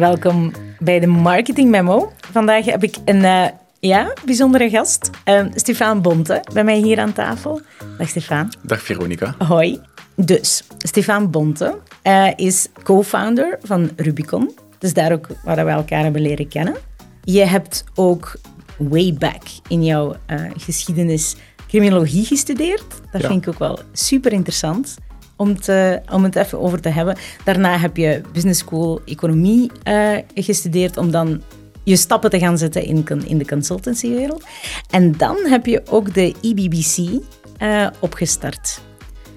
[0.00, 2.12] Welkom bij de Marketing Memo.
[2.32, 3.46] Vandaag heb ik een uh,
[3.80, 7.60] ja, bijzondere gast, uh, Stefan Bonte, bij mij hier aan tafel.
[7.98, 8.52] Dag Stefan.
[8.62, 9.34] Dag Veronica.
[9.38, 9.80] Hoi.
[10.16, 14.50] Dus, Stefan Bonte uh, is co-founder van Rubicon.
[14.78, 16.76] Dus daar ook waar we elkaar hebben leren kennen.
[17.24, 18.36] Je hebt ook
[18.76, 20.16] way back in jouw
[20.56, 21.36] geschiedenis
[21.68, 23.00] criminologie gestudeerd.
[23.12, 24.96] Dat vind ik ook wel super interessant
[25.40, 27.16] om, te, om het even over te hebben.
[27.44, 31.42] Daarna heb je business school economie uh, gestudeerd om dan
[31.82, 34.44] je stappen te gaan zetten in, in de consultancywereld.
[34.90, 37.20] En dan heb je ook de EBBC uh,
[37.58, 38.80] eh, opgestart.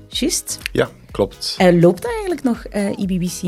[0.07, 0.59] Juist?
[0.71, 1.55] Ja, klopt.
[1.61, 3.41] Uh, loopt dat eigenlijk nog, EBBC?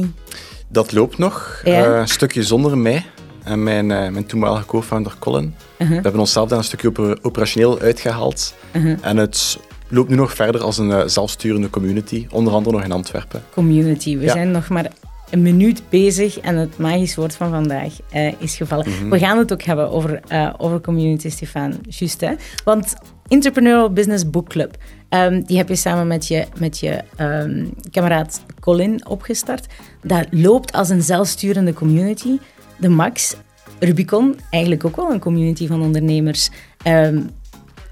[0.68, 1.62] Dat loopt nog.
[1.64, 2.00] Ja.
[2.00, 3.06] een stukje zonder mij
[3.44, 5.56] en mijn, mijn toenmalige co-founder Colin.
[5.78, 5.88] -huh.
[5.88, 8.54] We hebben onszelf daar een stukje operationeel uitgehaald.
[8.72, 8.98] -huh.
[9.02, 12.92] En het loopt nu nog verder als een uh, zelfsturende community, onder andere nog in
[12.92, 13.44] Antwerpen.
[13.54, 14.92] Community, we zijn nog maar
[15.30, 18.90] een minuut bezig en het magisch woord van vandaag uh, is gevallen.
[18.90, 19.10] Mm -hmm.
[19.10, 21.74] We gaan het ook hebben over, uh, over community, Stefan.
[21.90, 22.34] Juist, hè?
[22.64, 22.94] Want
[23.28, 24.78] Entrepreneurial Business Book Club,
[25.10, 29.66] um, die heb je samen met je, met je um, kameraad Colin opgestart.
[30.04, 32.38] Dat loopt als een zelfsturende community.
[32.78, 33.36] De Max,
[33.80, 36.50] Rubicon, eigenlijk ook wel een community van ondernemers.
[36.88, 37.30] Um,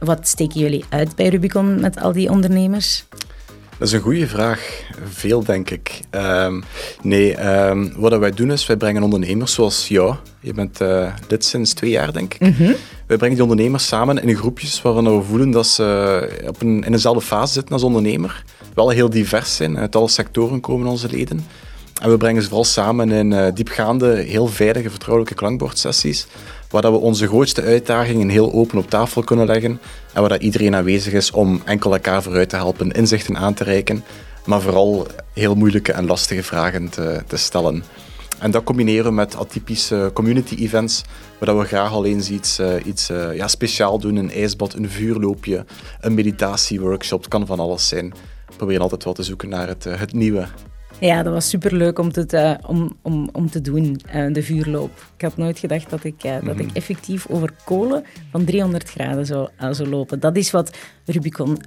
[0.05, 3.05] wat steken jullie uit bij Rubicon met al die ondernemers?
[3.77, 4.83] Dat is een goede vraag.
[5.09, 5.99] Veel, denk ik.
[6.11, 6.63] Um,
[7.01, 10.15] nee, um, wat wij doen is, wij brengen ondernemers zoals jou.
[10.39, 12.39] Je bent uh, dit sinds twee jaar, denk ik.
[12.39, 12.75] Mm -hmm.
[13.07, 16.91] Wij brengen die ondernemers samen in groepjes waarvan we voelen dat ze op een, in
[16.91, 18.43] dezelfde fase zitten als ondernemer.
[18.73, 19.77] Wel heel divers zijn.
[19.77, 21.45] Uit alle sectoren komen onze leden.
[22.03, 26.27] En we brengen ze vooral samen in uh, diepgaande, heel veilige, vertrouwelijke klankbordsessies
[26.69, 29.79] waar dat we onze grootste uitdagingen heel open op tafel kunnen leggen
[30.13, 33.63] en waar dat iedereen aanwezig is om enkel elkaar vooruit te helpen, inzichten aan te
[33.63, 34.03] reiken,
[34.45, 37.83] maar vooral heel moeilijke en lastige vragen te, te stellen.
[38.39, 41.01] En dat combineren we met atypische community events,
[41.37, 44.15] waar we graag al eens iets, uh, iets uh, ja, speciaal doen.
[44.15, 45.65] Een ijsbad, een vuurloopje,
[45.99, 47.19] een meditatieworkshop.
[47.19, 48.13] Het kan van alles zijn.
[48.47, 50.47] We proberen altijd wel te zoeken naar het, het nieuwe.
[50.99, 54.91] Ja, dat was superleuk om te, uh, om, om, om te doen, uh, de vuurloop.
[55.15, 56.75] Ik had nooit gedacht dat ik, uh, dat ik mhm.
[56.75, 60.19] effectief over kolen van 300 graden zou, zou lopen.
[60.19, 61.57] Dat is wat Rubicon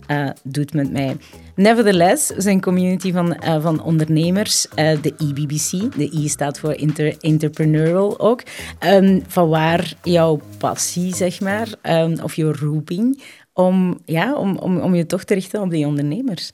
[0.42, 1.16] doet met mij.
[1.54, 8.42] Nevertheless, zijn community van, van ondernemers, de EBBC, de E staat voor inter, entrepreneurial ook,
[8.86, 13.22] um, van waar jouw passie, zeg maar, um, of jouw roeping,
[13.53, 16.53] om, ja, om, om, om je toch te richten op die ondernemers.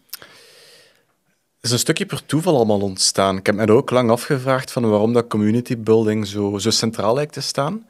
[1.62, 3.37] Het is een stukje per toeval allemaal ontstaan.
[3.37, 7.33] Ik heb me ook lang afgevraagd van waarom dat community building zo, zo centraal lijkt
[7.33, 7.87] te staan.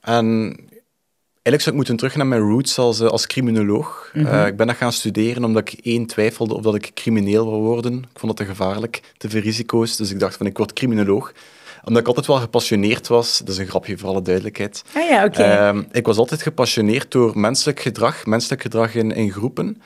[0.00, 0.56] En
[1.42, 4.10] eigenlijk zou ik moeten terug naar mijn roots als, eh, als criminoloog.
[4.12, 4.34] Mm -hmm.
[4.34, 7.60] uh, ik ben dat gaan studeren omdat ik één twijfelde of dat ik crimineel wil
[7.60, 7.94] worden.
[7.94, 9.96] Ik vond het te gevaarlijk, te veel risico's.
[9.96, 11.32] Dus ik dacht van ik word criminoloog
[11.84, 13.38] omdat ik altijd wel gepassioneerd was.
[13.38, 14.82] Dat is een grapje voor alle duidelijkheid.
[14.92, 15.40] Ah ja, oké.
[15.40, 15.74] Okay.
[15.74, 19.82] Uh, ik was altijd gepassioneerd door menselijk gedrag, menselijk gedrag in, in groepen.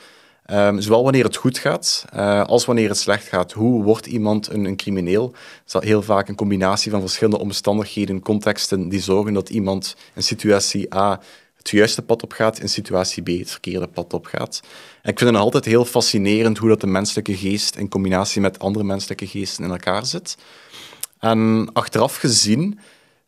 [0.53, 3.53] Um, zowel wanneer het goed gaat, uh, als wanneer het slecht gaat.
[3.53, 5.35] Hoe wordt iemand een, een crimineel?
[5.67, 10.23] Dat is heel vaak een combinatie van verschillende omstandigheden, contexten, die zorgen dat iemand in
[10.23, 11.21] situatie A
[11.57, 14.61] het juiste pad op gaat, in situatie B het verkeerde pad op gaat.
[15.03, 18.59] En ik vind het altijd heel fascinerend hoe dat de menselijke geest in combinatie met
[18.59, 20.37] andere menselijke geesten in elkaar zit.
[21.19, 22.79] En achteraf gezien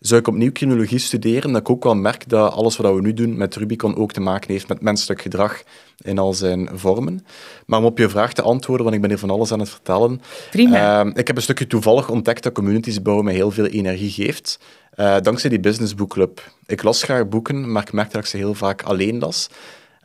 [0.01, 3.15] zou ik opnieuw criminologie studeren, dat ik ook wel merk dat alles wat we nu
[3.15, 5.63] doen met Rubicon ook te maken heeft met menselijk gedrag
[5.99, 7.25] in al zijn vormen.
[7.67, 9.69] Maar om op je vraag te antwoorden, want ik ben hier van alles aan het
[9.69, 10.21] vertellen.
[10.51, 11.05] Prima.
[11.05, 14.59] Uh, ik heb een stukje toevallig ontdekt dat communities bouwen mij heel veel energie geeft.
[14.97, 16.53] Uh, dankzij die Business Book Club.
[16.67, 19.49] Ik las graag boeken, maar ik merkte dat ik ze heel vaak alleen las.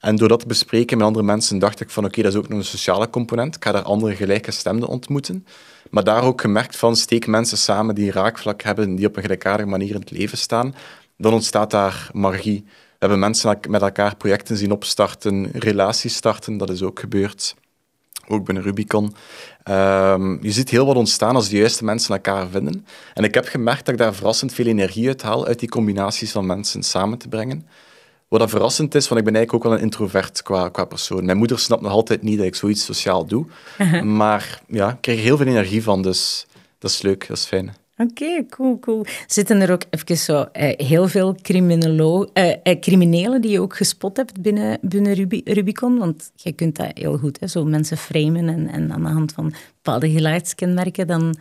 [0.03, 2.47] En door dat te bespreken met andere mensen dacht ik van oké, dat is ook
[2.47, 3.56] nog een sociale component.
[3.56, 5.46] Ik ga daar andere gelijkgestemden ontmoeten.
[5.90, 9.69] Maar daar ook gemerkt van, steek mensen samen die raakvlak hebben, die op een gelijkaardige
[9.69, 10.75] manier in het leven staan,
[11.18, 12.64] dan ontstaat daar magie.
[12.66, 17.56] We hebben mensen met elkaar projecten zien opstarten, relaties starten, dat is ook gebeurd.
[18.28, 19.16] Ook binnen Rubicon.
[19.70, 22.85] Um, je ziet heel wat ontstaan als de juiste mensen elkaar vinden.
[23.14, 26.32] En ik heb gemerkt dat ik daar verrassend veel energie uit haal, uit die combinaties
[26.32, 27.67] van mensen samen te brengen.
[28.34, 31.26] Wat dat verrassend is, want ik ben eigenlijk ook wel een introvert qua, qua persoon.
[31.26, 33.46] Mijn moeder snapt nog altijd niet dat ik zoiets sociaal doe.
[34.03, 36.46] Maar ja, ik krijg er heel veel energie van, dus
[36.80, 37.74] dat is leuk, dat is fijn.
[37.97, 39.06] Oké, okay, cool, cool.
[39.28, 41.35] Zitten er ook even zo eh, heel veel
[42.34, 45.97] eh, eh, criminelen die je ook gespot hebt binnen, binnen Rubi- Rubicon?
[45.97, 47.47] Want je kunt dat heel goed, hè?
[47.47, 51.36] zo mensen framen en, en aan de hand van bepaalde geluidskenmerken dan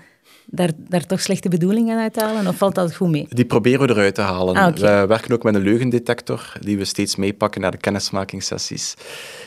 [0.54, 2.46] daar, daar toch slechte bedoelingen uit halen?
[2.46, 3.26] Of valt dat goed mee?
[3.28, 4.56] Die proberen we eruit te halen.
[4.56, 5.00] Ah, okay.
[5.00, 8.94] We werken ook met een leugendetector, die we steeds meepakken naar de kennismakingssessies.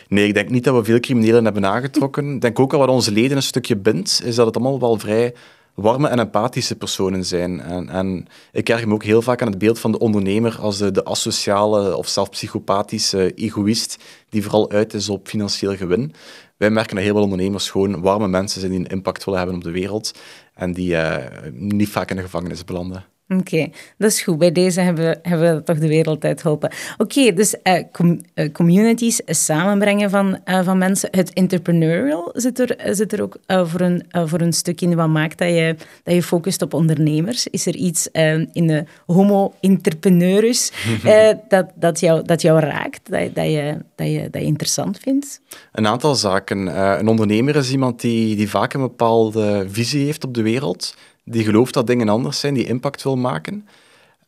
[0.08, 2.34] Nee, ik denk niet dat we veel criminelen hebben aangetrokken.
[2.34, 5.00] Ik denk ook al wat onze leden een stukje bindt, is dat het allemaal wel
[5.00, 5.34] vrij
[5.76, 7.62] warme en empathische personen zijn.
[7.62, 10.78] En, en ik erg me ook heel vaak aan het beeld van de ondernemer als
[10.78, 13.98] de, de asociale of psychopathische egoïst
[14.30, 16.14] die vooral uit is op financieel gewin.
[16.58, 19.58] Wij merken dat heel veel ondernemers gewoon warme mensen zijn die een impact willen hebben
[19.58, 20.14] op de wereld
[20.54, 21.18] en die uh,
[21.52, 23.06] niet vaak in de gevangenis belanden.
[23.28, 23.68] Oké,
[23.98, 24.38] dat is goed.
[24.38, 26.72] Bij deze hebben we, hebben we toch de wereld uit helpen.
[26.98, 31.10] Oké, dus uh, com uh, communities, samenbrengen van, uh, van mensen.
[31.12, 34.96] Het entrepreneurial zit er, zit er ook voor, een, voor een stuk in.
[34.96, 37.48] Wat maakt dat je, dat je focust op ondernemers?
[37.48, 38.08] Is er iets
[38.52, 40.72] in de homo-entrepreneurs
[41.50, 45.42] dat, dat, jou, dat jou raakt, dat, dat, je, dat, je, dat je interessant vindt?
[45.72, 46.80] Een aantal zaken.
[47.00, 50.96] een ondernemer is iemand die, die vaak een bepaalde visie heeft op de wereld
[51.26, 53.54] die gelooft dat dingen anders zijn, die impact wil maken.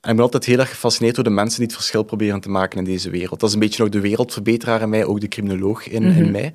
[0.02, 2.50] En ik ben altijd heel erg gefascineerd door de mensen die het verschil proberen te
[2.50, 3.40] maken in deze wereld.
[3.40, 6.32] Dat is een beetje nog de wereldverbeteraar in mij, ook de criminoloog in, in mhm.
[6.32, 6.54] mij.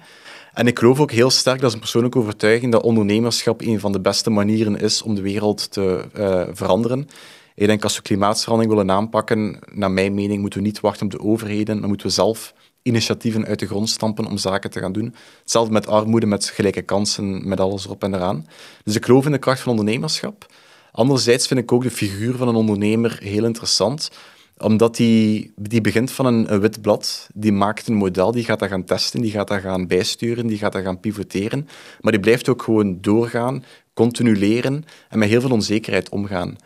[0.52, 3.92] En ik geloof ook heel sterk, dat is een persoonlijke overtuiging, dat ondernemerschap een van
[3.92, 7.08] de beste manieren is om de wereld te uh, veranderen.
[7.54, 11.12] Ik denk als we klimaatverandering willen aanpakken, naar mijn mening, moeten we niet wachten op
[11.12, 14.92] de overheden, maar moeten we zelf initiatieven uit de grond stampen om zaken te gaan
[14.92, 15.14] doen.
[15.40, 18.46] Hetzelfde met armoede, met gelijke kansen, met alles erop en eraan.
[18.84, 20.46] Dus ik geloof in de kracht van ondernemerschap.
[20.92, 24.10] Anderzijds vind ik ook de figuur van een ondernemer heel interessant,
[24.58, 28.68] omdat die, die begint van een, wit blad, die maakt een model, die gaat dat
[28.68, 31.68] gaan testen, die gaat dat gaan bijsturen, die gaat dat gaan pivoteren,
[32.00, 33.64] maar die blijft ook gewoon doorgaan,
[33.94, 36.56] continu leren en met heel veel onzekerheid omgaan.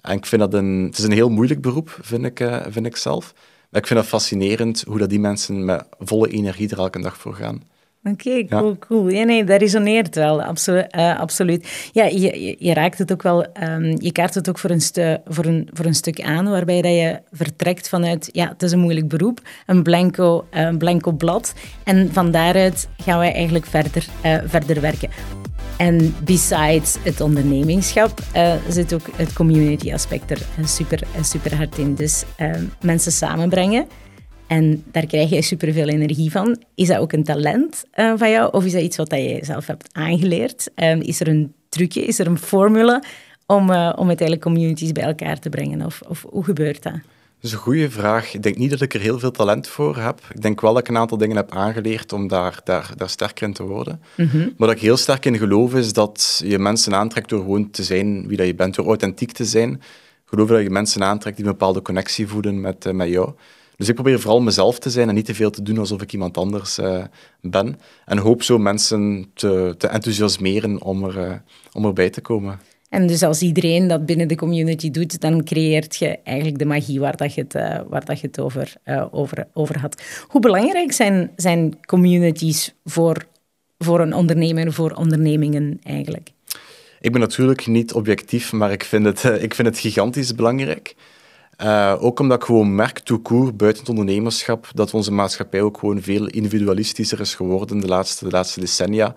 [0.00, 2.86] En ik vind dat een, het is een heel moeilijk beroep, vind ik, uh, vind
[2.86, 3.34] ik zelf
[3.70, 7.34] ik vind het fascinerend hoe dat die mensen met volle energie er elke dag voor
[7.34, 7.62] gaan.
[8.12, 9.08] Oké, cool, cool.
[9.08, 11.90] Ja, nee, dat resoneert wel, absolu uh, absoluut.
[11.92, 14.80] Ja, je, je, raakt het ook wel, um, je kaart het ook voor een,
[15.26, 18.78] voor, een, voor een stuk aan, waarbij dat je vertrekt vanuit, ja, het is een
[18.78, 21.54] moeilijk beroep, een blanco, uh, blanco blad.
[21.84, 25.10] En van daaruit gaan wij eigenlijk verder, uh, verder werken.
[25.76, 31.94] En besides het ondernemingschap uh, zit ook het community aspect er super, super hard in.
[31.94, 32.50] Dus uh,
[32.80, 33.86] mensen samenbrengen.
[34.46, 36.62] En daar krijg je superveel energie van.
[36.74, 38.52] Is dat ook een talent uh, van jou?
[38.52, 40.70] Of is dat iets wat je zelf hebt aangeleerd?
[40.74, 43.02] Ehm, is er een trucje, is er een formule
[43.46, 45.86] om, om uiteindelijk communities bij elkaar te brengen?
[45.86, 46.94] Of, of hoe gebeurt dat?
[47.46, 48.34] Dat is een goede vraag.
[48.34, 50.20] Ik denk niet dat ik er heel veel talent voor heb.
[50.34, 53.46] Ik denk wel dat ik een aantal dingen heb aangeleerd om daar, daar, daar sterker
[53.46, 54.00] in te worden.
[54.16, 54.54] Mm -hmm.
[54.56, 57.82] Maar dat ik heel sterk in geloof is dat je mensen aantrekt door gewoon te
[57.82, 59.72] zijn wie dat je bent, door authentiek te zijn.
[59.72, 59.80] Ik
[60.24, 63.32] geloof dat je mensen aantrekt die een bepaalde connectie voeden met, uh, met jou.
[63.76, 66.12] Dus ik probeer vooral mezelf te zijn en niet te veel te doen alsof ik
[66.12, 67.04] iemand anders uh,
[67.40, 67.80] ben.
[68.04, 71.34] En hoop zo mensen te, te enthousiasmeren om, er, uh,
[71.72, 72.60] om erbij te komen.
[72.96, 77.00] En dus als iedereen dat binnen de community doet, dan creëert je eigenlijk de magie
[77.00, 80.02] waar, dat je, het, uh, waar dat je het over, uh, over, over had.
[80.28, 83.26] Hoe belangrijk zijn, zijn communities voor,
[83.78, 86.30] voor een ondernemer, voor ondernemingen eigenlijk?
[87.00, 90.94] Ik ben natuurlijk niet objectief, maar ik vind het, uh, ik vind het gigantisch belangrijk.
[91.98, 96.26] ook omdat ik gewoon merk, tout buiten het ondernemerschap, dat onze maatschappij ook gewoon veel
[96.26, 99.14] individualistischer is geworden de laatste, de laatste decennia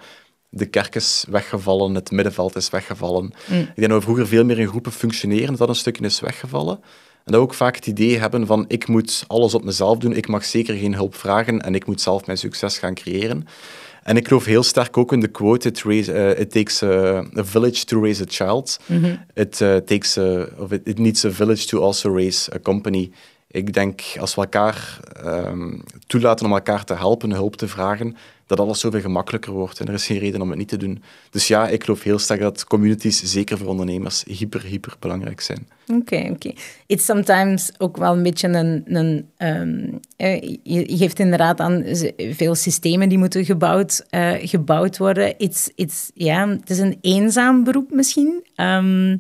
[0.50, 3.24] de kerk is weggevallen, het middenveld is weggevallen.
[3.24, 3.60] Mm.
[3.60, 6.20] Ik denk dat we vroeger veel meer in groepen functioneren, dat dat een stukje is
[6.20, 6.76] weggevallen.
[7.26, 10.14] En dat we ook vaak het idee hebben van ik moet alles op mezelf doen,
[10.14, 13.48] ik mag zeker geen hulp vragen en ik moet zelf mijn succes gaan creëren.
[14.04, 17.18] En ik geloof heel sterk ook in de quote: It, raise, uh, it takes a,
[17.38, 18.80] a, village to raise a child.
[18.86, 19.26] Mm -hmm.
[19.34, 23.12] It, uh, takes a, of it, it, needs a village to also raise a company.
[23.52, 28.16] Ik denk als we elkaar um, toelaten om elkaar te helpen, hulp te vragen,
[28.46, 29.80] dat alles zoveel gemakkelijker wordt.
[29.80, 31.04] En er is geen reden om het niet te doen.
[31.30, 35.68] Dus ja, ik geloof heel sterk dat communities, zeker voor ondernemers, hyper, hyper belangrijk zijn.
[35.88, 36.54] Oké, oké.
[36.86, 38.84] It's sometimes ook wel een beetje een...
[38.86, 40.00] een um,
[40.64, 41.84] je geeft inderdaad aan
[42.16, 45.38] veel systemen die moeten gebouwd, uh, gebouwd worden.
[45.38, 48.46] It's, it's, ja, het is een eenzaam beroep misschien.
[48.56, 49.16] Um,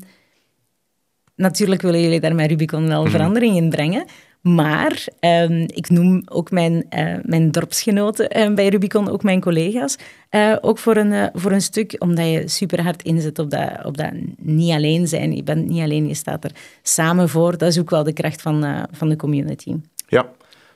[1.40, 4.06] natuurlijk willen jullie daar met Rubicon wel mm verandering in brengen.
[4.42, 9.98] Maar um, ik noem ook mijn, uh, mijn dorpsgenoten uh, bij Rubicon, ook mijn collega's,
[10.32, 13.98] uh, ook voor een, voor een stuk, omdat je super hard inzet op dat, op
[13.98, 15.36] dat niet alleen zijn.
[15.36, 17.58] Je bent niet alleen, je staat er samen voor.
[17.58, 19.76] Dat is ook wel de kracht van, van de community.
[20.08, 20.30] Ja,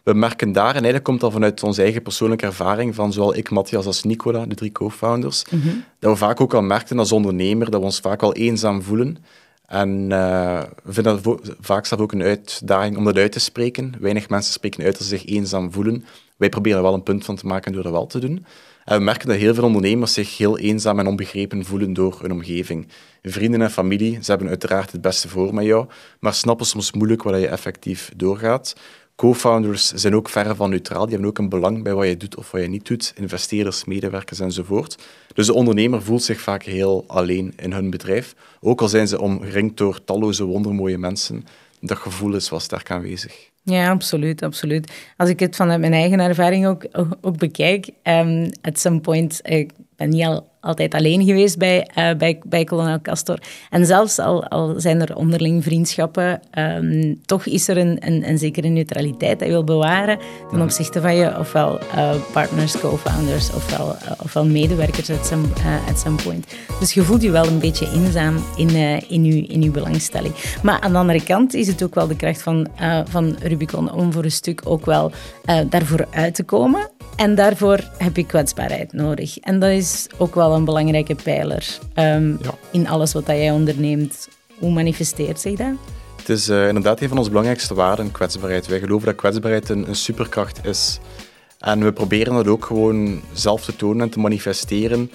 [0.04, 3.50] we merken daar, en eigenlijk komt dat vanuit onze eigen persoonlijke ervaring van zowel ik,
[3.50, 5.84] Matthias als Nicola, de drie co-founders, mm -hmm.
[6.00, 9.18] dat we vaak ook al merkten als ondernemer dat we ons vaak al eenzaam voelen.
[9.66, 13.94] En uh, we vinden dat vaak zelf ook een uitdaging om dat uit te spreken.
[14.00, 16.06] Weinig mensen spreken uit als ze zich eenzaam voelen.
[16.38, 18.46] Wij proberen er wel een punt van te maken door dat wel te doen.
[18.86, 22.32] En we merken dat heel veel ondernemers zich heel eenzaam en onbegrepen voelen door hun
[22.32, 22.88] omgeving.
[23.22, 25.88] Vrienden en familie, ze hebben uiteraard het beste voor met jou,
[26.20, 28.76] maar snappen soms moeilijk waar je effectief doorgaat.
[29.16, 31.04] Co-founders zijn ook verre van neutraal.
[31.04, 33.14] Die hebben ook een belang bij wat je doet of wat je niet doet.
[33.16, 34.98] Investeerders, medewerkers enzovoort.
[35.34, 38.36] Dus de ondernemer voelt zich vaak heel alleen in hun bedrijf.
[38.62, 41.46] Ook al zijn ze omringd door talloze wondermooie mensen.
[41.80, 43.52] Dat gevoel is wel sterk aanwezig.
[43.64, 44.92] Ja, absoluut, absoluut.
[45.18, 46.86] Als ik het vanuit mijn eigen ervaring ook,
[47.22, 52.14] ook bekijk, um, at some point, ik ben niet al altijd alleen geweest bij, uh,
[52.18, 53.40] bij, bij Colonel Castor.
[53.70, 58.38] En zelfs al, al zijn er onderling vriendschappen, um, toch is er een, een, een,
[58.38, 60.20] zekere neutraliteit dat je wil bewaren
[60.52, 65.48] ten opzichte van je ofwel uh, partners, co-founders, ofwel, uh, ofwel medewerkers at some,
[65.90, 66.56] at some point.
[66.80, 68.70] Dus je voelt je wel een beetje eenzaam in,
[69.08, 70.34] in, je, in uw belangstelling.
[70.64, 72.68] Maar aan de andere kant is het ook wel de kracht van,
[73.10, 75.12] van Rubicon om voor een stuk ook wel
[75.70, 76.90] daarvoor uit te komen.
[77.16, 79.38] En daarvoor heb je kwetsbaarheid nodig.
[79.38, 82.40] En dat is ook wel een belangrijke pijler um,
[82.72, 84.30] in alles wat jij onderneemt.
[84.60, 85.74] Hoe manifesteert zich dat?
[86.18, 88.68] Het is uh, inderdaad een van onze belangrijkste waarden, kwetsbaarheid.
[88.68, 91.00] Wij geloven dat kwetsbaarheid een, een superkracht is.
[91.60, 95.12] En we proberen dat ook gewoon zelf te tonen en te manifesteren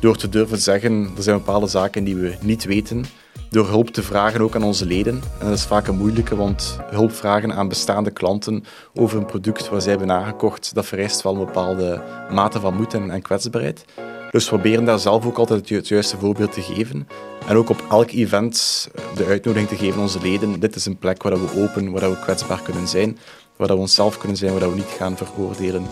[0.00, 3.04] door te durven zeggen, er zijn bepaalde zaken die we niet weten,
[3.50, 5.22] door hulp te vragen ook aan onze leden.
[5.38, 8.64] En dat is vaak een moeilijke, want hulp vragen aan bestaande klanten
[8.94, 12.94] over een product waar zij hebben aangekocht, dat vereist wel een bepaalde mate van moed
[12.94, 13.84] en, kwetsbaarheid.
[14.30, 17.08] Dus proberen daar zelf ook altijd het juiste voorbeeld te geven.
[17.46, 20.60] En ook op elk event de uitnodiging te geven aan onze leden.
[20.60, 23.18] Dit is een plek waar we open, waar we kwetsbaar kunnen zijn,
[23.56, 25.86] waar we onszelf kunnen zijn, waar we niet gaan veroordelen.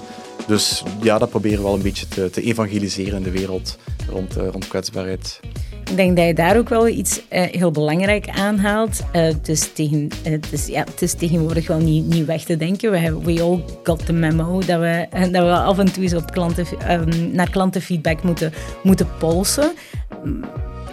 [0.47, 3.79] Dus ja, dat proberen we wel een beetje te, te evangeliseren in de wereld
[4.11, 5.41] rond, uh, rond kwetsbaarheid.
[5.91, 9.01] Ik denk dat je daar ook wel iets uh, heel belangrijk aanhaalt.
[9.13, 10.09] Uh, dus tegen,
[10.67, 12.91] ja, het is tegenwoordig wel niet, weg te denken.
[12.91, 16.15] We, have, we all got the memo dat we, dat we af en toe eens
[16.15, 18.53] op klanten, um, naar klantenfeedback moeten,
[18.83, 19.73] moeten polsen.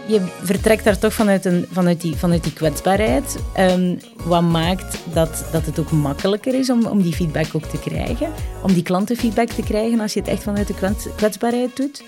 [0.07, 3.38] Je vertrekt daar toch vanuit, een, vanuit, die, vanuit die kwetsbaarheid.
[3.59, 7.79] Um, wat maakt dat, dat het ook makkelijker is om, om die feedback ook te
[7.79, 8.29] krijgen?
[8.63, 12.03] Om die klantenfeedback te krijgen als je het echt vanuit de kwetsbaarheid doet?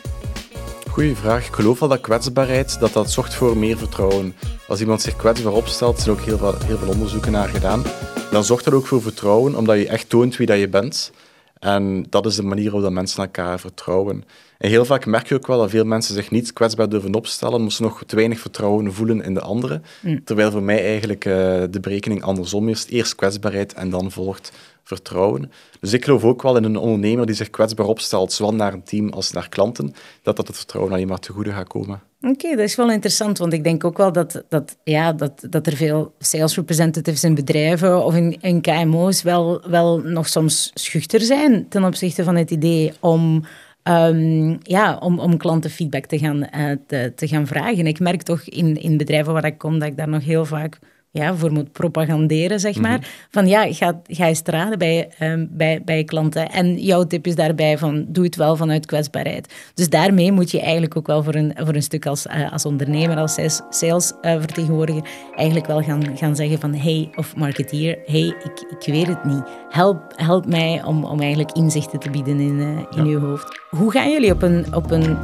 [0.96, 1.48] Goeie vraag.
[1.48, 4.36] Ik geloof wel dat kwetsbaarheid dat dat zorgt voor meer vertrouwen.
[4.68, 7.84] Als iemand zich kwetsbaar opstelt, er zijn ook heel veel, heel veel onderzoeken naar gedaan,
[8.32, 11.12] dan zorgt dat ook voor vertrouwen, omdat je echt toont wie dat je bent.
[11.60, 14.24] En dat is de manier waarop mensen elkaar vertrouwen.
[14.58, 17.56] En heel vaak merk je ook wel dat veel mensen zich niet kwetsbaar durven opstellen,
[17.56, 19.84] omdat ze nog te weinig vertrouwen voelen in de anderen.
[20.02, 20.24] Mm.
[20.24, 21.34] Terwijl voor mij eigenlijk uh,
[21.70, 22.86] de berekening andersom is.
[22.90, 24.52] Eerst kwetsbaarheid en dan volgt
[24.86, 25.52] vertrouwen.
[25.80, 28.84] Dus ik geloof ook wel in een ondernemer die zich kwetsbaar opstelt, zowel naar een
[28.84, 32.02] team als naar klanten, dat dat het vertrouwen alleen maar te goede gaat komen.
[32.22, 35.68] Oké, dat is wel interessant, want ik denk ook wel dat, dat, ja, dat, dat
[35.68, 41.22] er veel sales representatives in bedrijven of in, in KMO's wel, wel nog soms schuchter
[41.22, 43.44] zijn ten opzichte van het idee om
[43.88, 46.50] Um, ja, om, om klantenfeedback te gaan,
[46.88, 47.88] te, te, gaan vragen.
[47.88, 50.80] Ik merk toch in, in bedrijven waar ik kom dat ik daar nog heel vaak
[51.16, 52.98] ja, voor moet propaganderen, zeg maar.
[52.98, 53.08] Mhm.
[53.32, 56.52] Van ja, ga, ga eens raden bij, um, bij, bij je klanten.
[56.52, 59.54] En jouw tip is daarbij van, doe het wel vanuit kwetsbaarheid.
[59.74, 62.66] Dus daarmee moet je eigenlijk ook wel voor een, voor een stuk als, uh, als
[62.66, 68.78] ondernemer, als salesvertegenwoordiger, uh, eigenlijk wel gaan, gaan zeggen van, hey, of marketeer, hey, ik,
[68.80, 69.44] ik weet het niet.
[69.70, 73.12] Help, help mij om, om eigenlijk inzichten te bieden in, uh, in ja.
[73.12, 73.60] uw hoofd.
[73.70, 75.18] Hoe gaan jullie op een, op een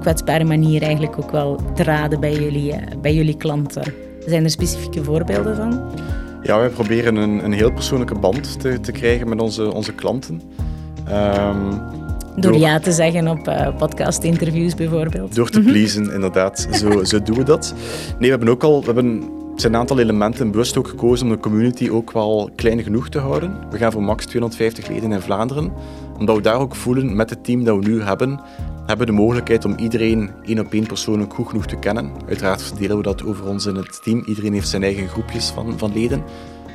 [0.00, 4.05] kwetsbare manier eigenlijk ook wel te raden bij jullie, bij jullie klanten?
[4.26, 5.90] Zijn er specifieke voorbeelden van?
[6.42, 10.42] Ja, wij proberen een, een heel persoonlijke band te, te krijgen met onze, onze klanten.
[11.08, 11.70] Um,
[12.36, 15.34] door, door, ja te zeggen op uh, podcast-interviews bijvoorbeeld.
[15.34, 15.68] Door te mhm.
[15.70, 16.68] pleasen, inderdaad.
[16.70, 17.74] Zo, zo doen we dat.
[18.08, 18.80] Nee, we hebben ook al...
[18.80, 22.82] We hebben, zijn een aantal elementen bewust ook gekozen om de community ook wel klein
[22.82, 23.56] genoeg te houden.
[23.70, 25.72] We gaan voor max 250 leden in Vlaanderen.
[26.18, 28.40] Omdat we daar ook voelen, met het team dat we nu hebben,
[28.86, 32.10] hebben de mogelijkheid om iedereen één op één persoonlijk goed genoeg te kennen.
[32.28, 34.22] Uiteraard verdelen we dat over ons in het team.
[34.26, 36.24] Iedereen heeft zijn eigen groepjes van, van leden.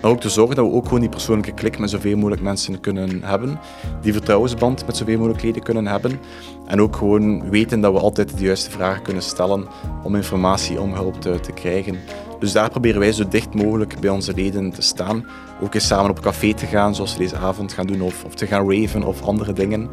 [0.01, 2.79] Maar ook te zorgen dat we ook gewoon die persoonlijke klik met zoveel mogelijk mensen
[2.79, 3.59] kunnen hebben.
[4.01, 6.19] Die vertrouwensband met zoveel mogelijk leden kunnen hebben.
[6.67, 9.67] En ook gewoon weten dat we altijd de juiste vragen kunnen stellen
[10.03, 11.95] om informatie, om hulp te, te krijgen.
[12.39, 15.25] Dus daar proberen wij zo dicht mogelijk bij onze leden te staan.
[15.61, 18.35] Ook eens samen op café te gaan, zoals we deze avond gaan doen, of, of
[18.35, 19.89] te gaan raven of andere dingen.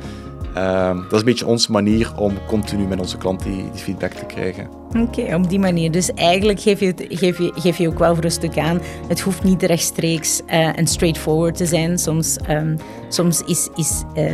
[0.56, 4.12] Uh, dat is een beetje onze manier om continu met onze klant die, die feedback
[4.12, 4.68] te krijgen.
[4.96, 5.90] Oké, op die manier.
[5.90, 8.80] Dus eigenlijk geef je, geef, je, geef je ook wel voor een stuk aan.
[9.08, 11.98] Het hoeft niet rechtstreeks uh, en straightforward te zijn.
[11.98, 12.76] Soms, um,
[13.08, 14.32] soms is, is, uh,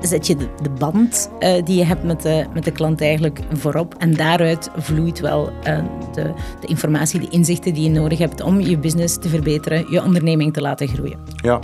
[0.00, 3.40] zet je de, de band uh, die je hebt met de, met de klant eigenlijk
[3.52, 3.94] voorop.
[3.98, 5.50] En daaruit vloeit wel
[6.12, 10.02] de, de informatie, de inzichten die je nodig hebt om je business te verbeteren, je
[10.02, 11.18] onderneming te laten groeien.
[11.36, 11.60] Ja,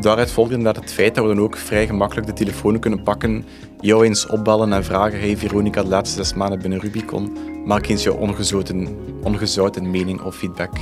[0.00, 3.44] Daaruit volgt inderdaad het feit dat we dan ook vrij gemakkelijk de telefoon kunnen pakken,
[3.80, 8.02] jou eens opbellen en vragen: Hey Veronica, de laatste zes maanden binnen Rubicon, maak eens
[8.02, 8.88] jouw ongezouten,
[9.22, 10.72] ongezouten mening of feedback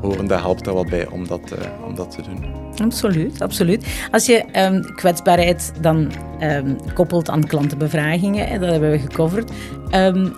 [0.00, 2.44] horen, dat helpt er wel bij om dat, uh, om dat te doen.
[2.82, 3.86] Absoluut, absoluut.
[4.10, 9.50] Als je um, kwetsbaarheid dan um, koppelt aan klantenbevragingen, dat hebben we gecoverd.
[9.94, 10.32] Um,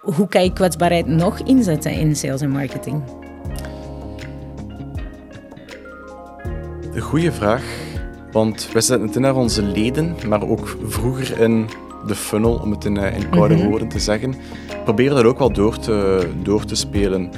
[0.00, 3.02] hoe kan je kwetsbaarheid nog inzetten in sales en marketing?
[6.92, 7.64] Een goede vraag,
[8.32, 11.68] want we zetten het in naar onze leden, maar ook vroeger in
[12.06, 14.34] de funnel, om het in, eh, in koude mm woorden te zeggen,
[14.84, 17.30] proberen dat ook wel door te, door te spelen.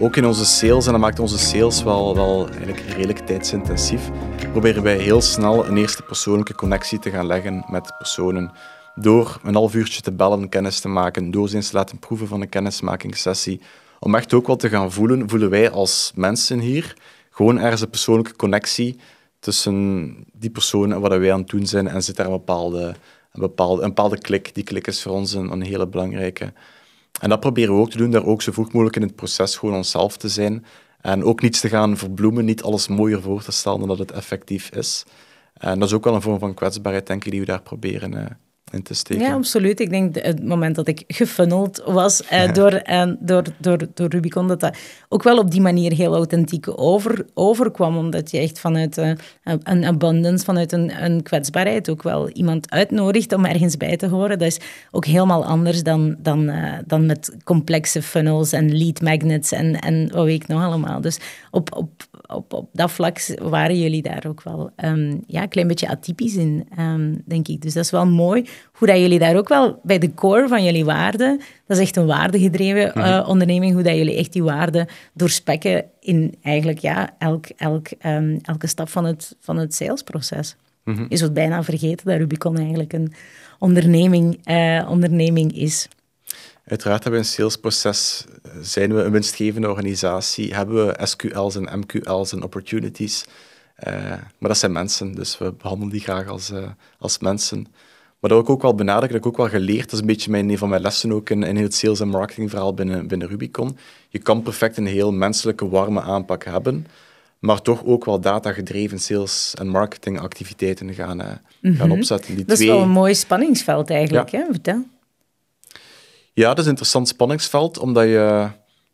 [0.00, 4.10] Ook in onze sales, en dat maakt onze sales wel, wel eigenlijk redelijk tijdsintensief,
[4.52, 8.52] proberen wij heel snel een eerste persoonlijke connectie te gaan leggen met personen.
[8.94, 12.26] Door een half uurtje te bellen, kennis te maken, door ze eens te laten proeven
[12.26, 13.60] van een kennismakingssessie.
[13.98, 16.94] Om echt ook wat te gaan voelen, voelen wij als mensen hier
[17.32, 18.98] gewoon ergens een persoonlijke connectie
[19.38, 21.88] tussen die persoon en wat wij aan het doen zijn.
[21.88, 22.94] En zit daar een bepaalde,
[23.32, 24.54] een bepaalde, een bepaalde klik.
[24.54, 26.52] Die klik is voor ons een, een hele belangrijke.
[27.20, 29.56] En dat proberen we ook te doen, daar ook zo vroeg mogelijk in het proces
[29.56, 30.64] gewoon onszelf te zijn.
[31.00, 34.12] En ook niets te gaan verbloemen, niet alles mooier voor te stellen dan dat het
[34.12, 35.04] effectief is.
[35.54, 38.12] En dat is ook wel een vorm van kwetsbaarheid, denk ik, die we daar proberen
[38.12, 38.24] uh,
[38.72, 39.24] in te steken.
[39.24, 39.80] Ja, absoluut.
[39.80, 44.48] Ik denk het moment dat ik gefunneld was uh, door, uh, door, door, door Rubicon,
[44.48, 44.76] dat dat
[45.08, 47.96] ook wel op die manier heel authentiek over, overkwam.
[47.96, 49.12] Omdat je echt vanuit uh,
[49.62, 54.38] een abundance, vanuit een, een kwetsbaarheid ook wel iemand uitnodigt om ergens bij te horen.
[54.38, 54.60] Dat is
[54.90, 56.52] ook helemaal anders dan, dan,
[56.86, 61.00] dan met complexe funnels en lead magnets en, en wat weet ik nog allemaal.
[61.00, 61.18] Dus
[61.50, 61.90] op, op
[62.34, 66.34] op, op dat vlak waren jullie daar ook wel um, ja, een klein beetje atypisch
[66.34, 67.62] in, um, denk ik.
[67.62, 70.64] Dus dat is wel mooi hoe dat jullie daar ook wel bij de core van
[70.64, 74.88] jullie waarden, dat is echt een waardegedreven uh, onderneming, hoe dat jullie echt die waarden
[75.12, 80.56] doorspekken in eigenlijk ja, elk, elk, um, elke stap van het, van het salesproces.
[80.84, 81.06] Mm -hmm.
[81.08, 83.12] Je zult bijna vergeten dat Rubicon eigenlijk een
[83.58, 85.88] onderneming, uh, onderneming is.
[86.64, 88.24] Uiteraard hebben we een salesproces,
[88.60, 93.24] zijn we een winstgevende organisatie, hebben we SQL's en MQL's en opportunities.
[93.86, 93.94] Uh,
[94.38, 97.66] maar dat zijn mensen, dus we behandelen die graag als, uh, als mensen.
[98.22, 100.30] Maar dat ik ook wel benadrukken, dat ik ook wel geleerd, dat is een beetje
[100.30, 103.76] mijn, een van mijn lessen ook in, in het sales- en marketingverhaal binnen, binnen Rubicon.
[104.08, 106.86] Je kan perfect een heel menselijke, warme aanpak hebben,
[107.38, 111.74] maar toch ook wel data-gedreven sales- en marketingactiviteiten gaan, mm -hmm.
[111.74, 112.34] gaan opzetten.
[112.34, 112.68] Die dat twee...
[112.68, 114.38] is wel een mooi spanningsveld eigenlijk, ja.
[114.38, 114.44] hè?
[114.50, 114.84] Vertel.
[116.32, 118.48] Ja, dat is een interessant spanningsveld, omdat je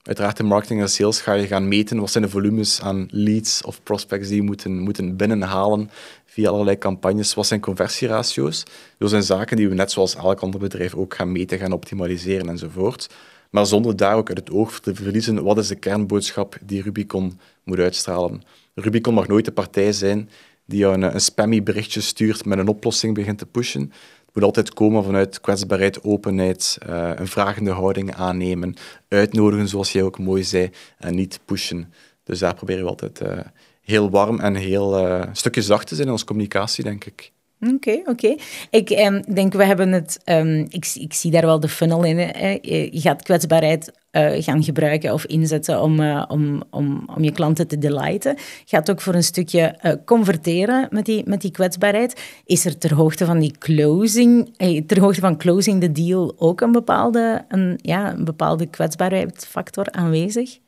[0.08, 3.62] uiteraard in marketing en sales ga je gaan meten wat zijn de volumes aan leads
[3.62, 5.90] of prospects die je moeten, moeten binnenhalen
[6.24, 7.34] via allerlei campagnes.
[7.34, 8.62] Wat zijn conversieratio's?
[8.98, 12.48] Dat zijn zaken die we net zoals elk ander bedrijf ook gaan meten, gaan optimaliseren
[12.48, 13.08] enzovoort.
[13.50, 17.40] Maar zonder daar ook uit het oog te verliezen, wat is de kernboodschap die Rubicon
[17.64, 18.42] moet uitstralen?
[18.74, 20.30] Rubicon mag nooit de partij zijn
[20.64, 23.92] die jou een, een spammy berichtje stuurt met een oplossing begint te pushen
[24.38, 28.74] moet altijd komen vanuit kwetsbaarheid, openheid, uh, een vragende houding aannemen,
[29.08, 31.92] uitnodigen, zoals jij ook mooi zei, en niet pushen.
[32.24, 33.38] Dus daar proberen we altijd uh,
[33.80, 37.32] heel warm en heel uh, stukje zacht te zijn in onze communicatie, denk ik.
[37.60, 38.36] Oké, oké.
[38.70, 40.20] Ik um, denk, we hebben het...
[40.24, 42.18] Um, ik, ik zie daar wel de funnel in.
[42.18, 42.58] Hè.
[42.62, 47.66] Je gaat kwetsbaarheid uh, gaan gebruiken of inzetten om, uh, om, om, om je klanten
[47.66, 48.36] te delighten.
[48.64, 52.20] Gaat ook voor een stukje converteren met die, met die kwetsbaarheid.
[52.44, 54.54] Is er ter hoogte van die closing,
[54.86, 60.58] ter hoogte van closing the deal ook een bepaalde, een, ja, een bepaalde kwetsbaarheidsfactor aanwezig?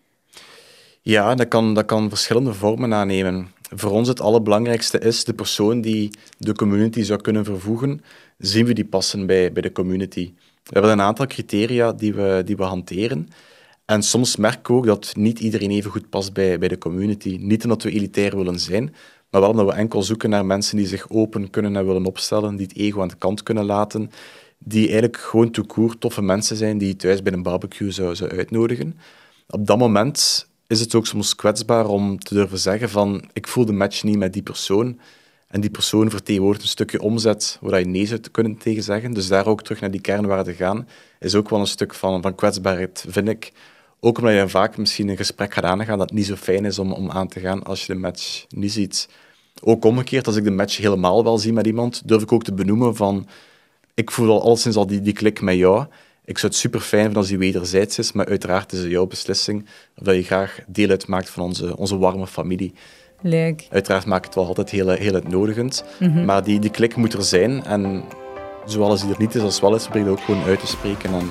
[1.02, 5.80] Ja, dat kan, dat kan verschillende vormen aannemen voor ons het allerbelangrijkste is de persoon
[5.80, 8.00] die de community zou kunnen vervoegen,
[8.38, 10.32] zien we die passen bij, bij de community.
[10.62, 13.28] We hebben een aantal criteria die we, die we hanteren.
[13.84, 17.38] En soms merken we ook dat niet iedereen even goed past bij, bij de community.
[17.40, 18.94] Niet omdat we elitair willen zijn,
[19.30, 22.56] maar wel omdat we enkel zoeken naar mensen die zich open kunnen en willen opstellen,
[22.56, 24.10] die het ego aan de kant kunnen laten,
[24.58, 28.30] die eigenlijk gewoon toekoer toffe mensen zijn die je thuis bij een barbecue zou, zou
[28.30, 28.98] uitnodigen.
[29.48, 33.64] Op dat moment is het ook soms kwetsbaar om te durven zeggen van ik voel
[33.64, 34.98] de match niet met die persoon.
[35.48, 39.12] En die persoon vertegenwoordigt een stukje omzet waar je nee zou kunnen tegen zeggen.
[39.12, 42.34] Dus daar ook terug naar die kernwaarden gaan, is ook wel een stuk van, van
[42.34, 43.52] kwetsbaarheid, vind ik.
[44.00, 46.92] Ook omdat je vaak misschien een gesprek gaat aangaan dat niet zo fijn is om,
[46.92, 49.08] om aan te gaan als je de match niet ziet.
[49.62, 52.54] Ook omgekeerd, als ik de match helemaal wel zie met iemand, durf ik ook te
[52.54, 53.26] benoemen van
[53.94, 55.86] ik voel al alleszins al die, die klik met jou.
[56.30, 59.06] Ik zou het super fijn vinden als die wederzijds is, maar uiteraard is het jouw
[59.06, 59.66] beslissing
[59.96, 62.74] of dat je graag deel uitmaakt van onze, onze warme familie.
[63.20, 63.66] Leuk.
[63.70, 67.22] Uiteraard maakt het wel altijd heel, heel uitnodigend, mm maar die, die klik moet er
[67.22, 67.64] zijn.
[67.64, 68.04] En
[68.64, 71.12] zoals die er niet is als wel is, probeer je ook gewoon uit te spreken
[71.12, 71.30] en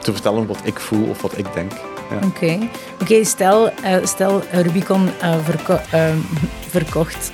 [0.00, 1.72] te vertellen wat ik voel of wat ik denk.
[2.14, 2.68] Oké, oké.
[3.00, 3.24] Okay.
[3.24, 6.14] stel, uh, stel Rubicon uh, verko uh,
[6.70, 7.30] verkocht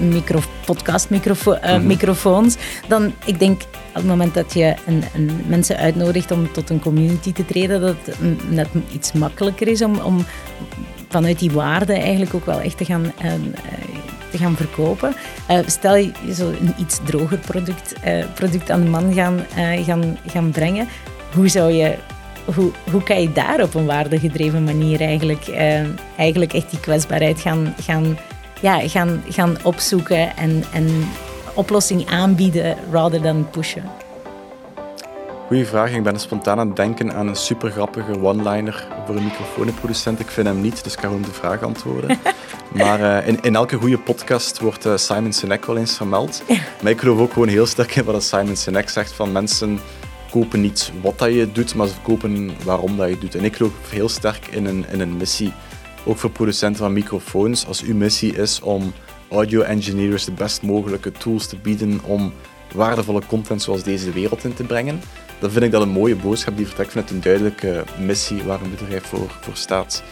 [0.00, 2.56] micro podcastmicrofoons.
[2.88, 6.80] Dan, ik denk, op het moment dat je een, een, mensen uitnodigt om tot een
[6.80, 10.24] community te treden, dat het net iets makkelijker is om, om
[11.08, 13.32] vanuit die waarde eigenlijk ook wel echt te gaan, uh,
[14.30, 15.14] te gaan verkopen.
[15.50, 17.94] Uh, stel je zo een iets droger product,
[18.34, 19.46] product aan de man gaan,
[19.84, 20.88] gaan, gaan brengen.
[21.34, 21.96] Hoe zou je
[22.54, 25.48] hoe, hoe kan je daar op een waardegedreven manier eigenlijk,
[26.16, 28.18] eigenlijk echt die kwetsbaarheid gaan, gaan,
[28.60, 31.08] ja, gaan, gaan opzoeken en, en
[31.54, 33.84] oplossing aanbieden rather than pushen?
[35.46, 35.92] Goeie vraag.
[35.92, 40.20] Ik ben spontaan aan het denken aan een super grappige one-liner voor een microfoonproducent.
[40.20, 42.18] Ik vind hem niet, dus ik ga gewoon de vraag antwoorden.
[42.72, 46.42] maar uh, in, in, elke goede podcast wordt uh, Simon Sinek wel eens vermeld.
[46.82, 49.80] Maar ik geloof ook gewoon heel sterk in wat Simon Sinek zegt van mensen
[50.34, 53.34] kopen niet wat dat je doet, maar ze kopen waarom dat je doet.
[53.34, 55.52] En ik geloof heel sterk in een, in een missie.
[56.04, 57.66] Ook voor producenten van microfoons.
[57.66, 58.92] Als uw missie is om
[59.30, 62.32] audio engineers de best mogelijke tools te bieden om
[62.74, 65.00] waardevolle content zoals deze wereld in te brengen,
[65.38, 68.70] dan vind ik dat een mooie boodschap die vertrekt vanuit een duidelijke missie waar een
[68.70, 70.02] bedrijf voor, voor staat.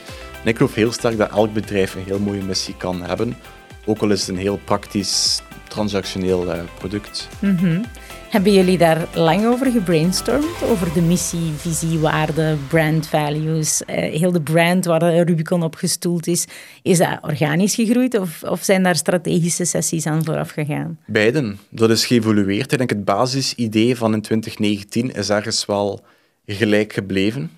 [0.43, 3.37] En ik geloof heel sterk dat elk bedrijf een heel mooie missie kan hebben,
[3.85, 7.29] ook al is het een heel praktisch, transactioneel uh, product.
[7.39, 7.85] Mm
[8.33, 10.63] hebben jullie daar lang over gebrainstormd?
[10.63, 16.27] Over de missie, visie, waarde, brand values, eh, heel de brand waar Rubicon op gestoeld
[16.27, 16.47] is.
[16.83, 20.99] Is dat organisch gegroeid of, of zijn daar strategische sessies aan vooraf gegaan?
[21.07, 21.59] Beiden.
[21.69, 22.73] Dat is geëvolueerd.
[22.73, 26.01] Ik denk het basisidee van in 2019 is ergens wel
[26.47, 27.51] gelijk gebleven.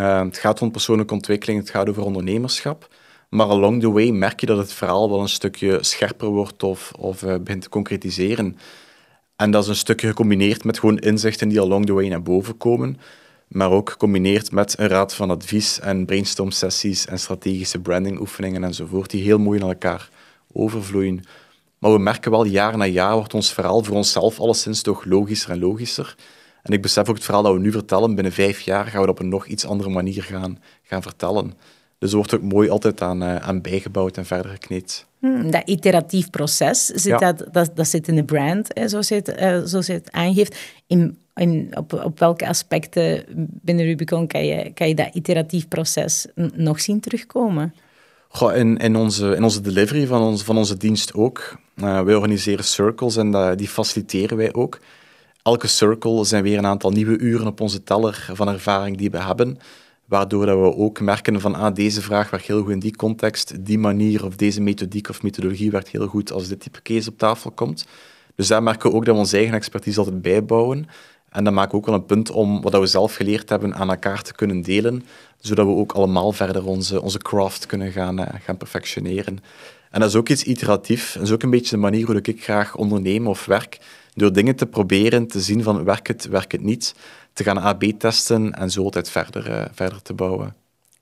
[0.00, 2.88] Uh, het gaat om persoonlijke ontwikkeling, het gaat over ondernemerschap.
[3.28, 6.92] Maar along the way merk je dat het verhaal wel een stukje scherper wordt of,
[6.98, 8.56] of begint te concretiseren.
[9.36, 12.56] En dat is een stukje gecombineerd met gewoon inzichten die along the way naar boven
[12.56, 12.98] komen,
[13.48, 18.64] maar ook gecombineerd met een raad van advies en brainstorm sessies en strategische branding oefeningen
[18.64, 20.08] enzovoort, die heel mooi naar elkaar
[20.52, 21.24] overvloeien.
[21.78, 25.50] Maar we merken wel, jaar na jaar wordt ons verhaal voor onszelf alleszins toch logischer
[25.50, 26.16] en logischer.
[26.62, 29.06] En ik besef ook het verhaal dat we nu vertellen, binnen vijf jaar gaan we
[29.06, 31.54] dat op een nog iets andere manier gaan, gaan vertellen.
[32.04, 35.06] Dus er wordt ook mooi altijd aan, uh, aan bijgebouwd en verder gekneed.
[35.18, 39.14] Hmm, dat iteratief proces, zit dat, dat, dat zit in de brand, hè, zoals, je
[39.14, 40.58] het, uh, zoals je het aangeeft.
[40.86, 46.26] In, in, op, op welke aspecten binnen Rubicon kan je, kan je dat iteratief proces
[46.54, 47.74] nog zien terugkomen?
[48.28, 51.58] Goh, in, in, onze, in onze delivery van, ons, van onze dienst ook.
[51.76, 54.80] Uh, wij organiseren circles en die faciliteren wij ook.
[55.42, 59.22] Elke circle zijn weer een aantal nieuwe uren op onze teller van ervaring die we
[59.22, 59.58] hebben.
[60.14, 63.64] Waardoor dat we ook merken van ah, deze vraag werkt heel goed in die context,
[63.64, 67.18] die manier of deze methodiek of methodologie werkt heel goed als dit type case op
[67.18, 67.86] tafel komt.
[68.34, 70.86] Dus daar merken we ook dat we onze eigen expertise altijd bijbouwen.
[71.28, 73.90] En dan maken we ook wel een punt om wat we zelf geleerd hebben aan
[73.90, 75.04] elkaar te kunnen delen,
[75.38, 79.38] zodat we ook allemaal verder onze, onze craft kunnen gaan, uh, gaan perfectioneren.
[79.90, 81.12] En dat is ook iets iteratief.
[81.12, 83.78] Dat is ook een beetje de manier hoe ik graag onderneem of werk.
[84.14, 86.94] Door dingen te proberen, te zien van werkt het, werkt het niet
[87.32, 90.54] te gaan AB testen en zo altijd verder, uh, verder te bouwen.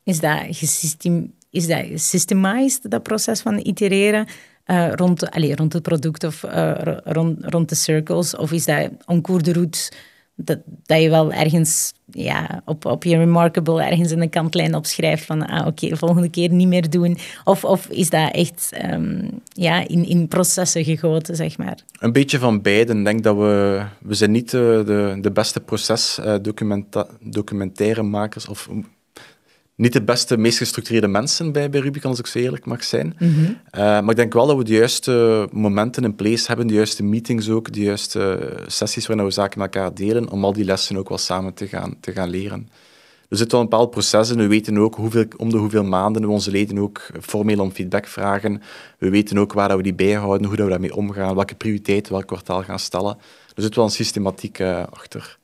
[0.02, 4.26] Is dat, gesystem, is dat gesystemized, dat proces van itereren?
[4.66, 6.72] Uh, rond, allez, rond het product of uh,
[7.04, 8.36] rond, rond de circles?
[8.36, 9.92] Of is dat en cours route
[10.34, 15.24] dat, dat je wel ergens ja, op, op je Remarkable ergens in de kantlijn opschrijft
[15.24, 17.18] van ah, oké, de volgende keer niet meer doen?
[17.44, 21.78] Of, of is dat echt um, ja, in, in processen gegoten, zeg maar?
[21.98, 22.94] Een beetje van beide.
[22.94, 23.82] Ik denk dat we...
[24.00, 28.68] We zijn niet de, de, de beste procesdocumentaire-makers of
[29.82, 33.16] niet de beste, meest gestructureerde mensen bij, bij Rubicon, als ik zo eerlijk mag zijn.
[33.18, 33.28] Mhm.
[33.70, 37.02] Eh, maar ik denk wel dat we de juiste momenten in place hebben, de juiste
[37.02, 40.96] meetings ook, de juiste sessies waarin we zaken met elkaar delen, om al die lessen
[40.96, 42.68] ook wel samen te gaan, te gaan leren.
[43.28, 44.36] Er zit wel een bepaald proces in.
[44.36, 48.06] We weten ook hoeveel, om de hoeveel maanden we onze leden ook formeel om feedback
[48.06, 48.62] vragen.
[48.98, 52.26] We weten ook waar we die bijhouden, hoe dat we daarmee omgaan, welke prioriteiten welk
[52.26, 53.16] kwartaal gaan stellen.
[53.54, 55.38] Er zit wel een systematiek uh, achter.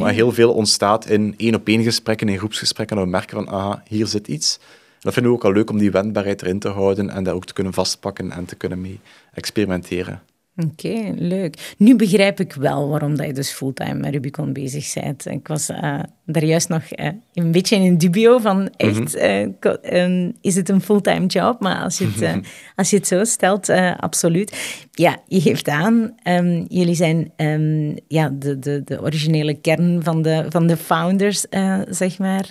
[0.00, 4.06] Maar heel veel ontstaat in één-op-één gesprekken, in groepsgesprekken, en we merken van, aha, hier
[4.06, 4.58] zit iets.
[5.00, 7.46] dat vinden we ook al leuk om die wendbaarheid erin te houden en daar ook
[7.46, 9.00] te kunnen vastpakken en te kunnen mee
[9.32, 10.22] experimenteren.
[10.64, 11.74] Oké, leuk.
[11.76, 15.26] Nu begrijp ik wel waarom dat je dus fulltime met Rubicon bezig bent.
[15.26, 20.54] Ik was uh, daar juist nog uh, een beetje in dubio van echt, uh, is
[20.54, 21.60] het een fulltime job?
[21.60, 22.46] Maar als je het,
[22.76, 24.78] als je het zo stelt, absoluut.
[24.92, 30.22] Ja, je geeft aan, um, jullie zijn um, ja, de, de, de originele kern van
[30.22, 31.44] de, van de founders,
[31.88, 32.46] zeg maar.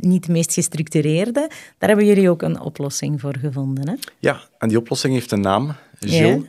[0.00, 1.50] niet de meest gestructureerde.
[1.78, 3.94] Daar hebben jullie ook een oplossing voor gevonden, hè?
[4.18, 6.42] Ja, en die oplossing heeft een naam, Gilles.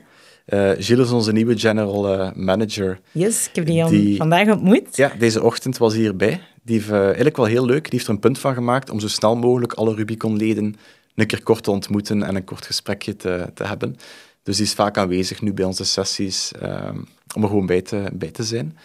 [0.48, 3.00] Uh, Gilles is onze nieuwe general uh, manager.
[3.12, 4.96] Yes, ik heb die, die, vandaag ontmoet.
[4.96, 6.42] Ja, deze ochtend was hij hierbij.
[6.64, 9.00] Die heeft uh, eigenlijk wel heel leuk, die heeft er een punt van gemaakt om
[9.00, 10.76] zo snel mogelijk alle Rubicon-leden
[11.16, 13.96] een keer kort te ontmoeten en een kort gesprekje te, te hebben.
[14.44, 16.98] Dus die is vaak aanwezig nu bij onze sessies ehm,
[17.36, 18.78] om er gewoon bij te, bij te zijn.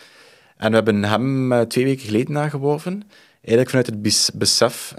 [0.56, 3.02] En we hebben hem twee weken geleden aangeworven.
[3.44, 4.94] Eigenlijk vanuit het besef,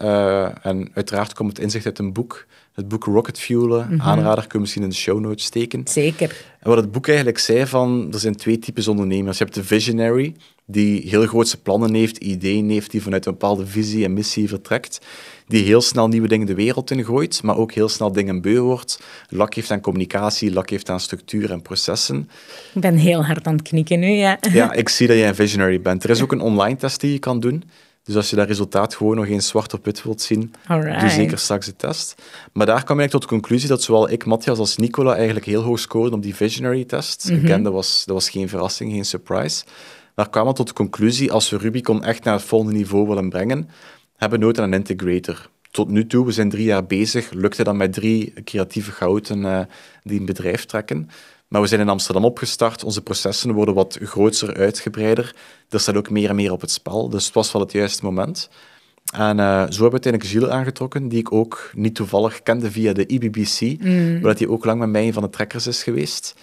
[0.62, 4.52] en uiteraard komt het inzicht uit een boek, het boek Rocket Fuelen, mm aanrader, kun
[4.52, 5.82] je misschien in de show notes steken.
[5.88, 6.46] Zeker.
[6.60, 9.38] En wat het boek eigenlijk zei van, er zijn twee types ondernemers.
[9.38, 13.66] Je hebt de visionary, die heel grootse plannen heeft, ideeën heeft, die vanuit een bepaalde
[13.66, 15.02] visie en missie vertrekt,
[15.48, 18.60] die heel snel nieuwe dingen de wereld in gooit, maar ook heel snel dingen beu
[18.60, 19.00] wordt.
[19.30, 22.30] Lak heeft aan communicatie, lak heeft aan structuur en processen.
[22.74, 24.38] Ik ben heel hard aan het knikken nu, ja.
[24.52, 26.04] Ja, ik zie dat jij een visionary bent.
[26.04, 27.64] Er is ook een online test die je kan doen.
[28.04, 30.54] Dus als je dat resultaat gewoon nog eens zwart op wit wilt zien,
[31.00, 32.22] doe zeker straks de test.
[32.54, 35.62] Maar daar kwam ik tot de conclusie dat zowel ik, Matthias, als Nicola eigenlijk heel
[35.62, 37.30] hoog scoren op die visionary test.
[37.30, 37.64] Mm -hmm.
[37.64, 39.64] dat was, dat was geen verrassing, geen surprise.
[40.16, 43.30] Daar kwamen we tot de conclusie, als we Rubicon echt naar het volgende niveau willen
[43.30, 43.70] brengen,
[44.18, 45.50] hebben we nood aan een integrator.
[45.74, 49.60] Tot nu toe, we zijn drie jaar bezig, lukte dat met drie creatieve gouden uh,
[50.04, 51.10] die een bedrijf trekken.
[51.48, 55.36] Maar we zijn in Amsterdam opgestart, onze processen worden wat groter, uitgebreider.
[55.70, 58.06] Er staat ook meer en meer op het spel, dus het was wel het juiste
[58.06, 58.50] moment.
[59.16, 62.94] En uh, zo hebben we uiteindelijk Gilles aangetrokken, die ik ook niet toevallig kende via
[62.94, 64.22] de IBBC, mm.
[64.22, 66.36] waar hij ook lang met mij een van de trekkers is geweest.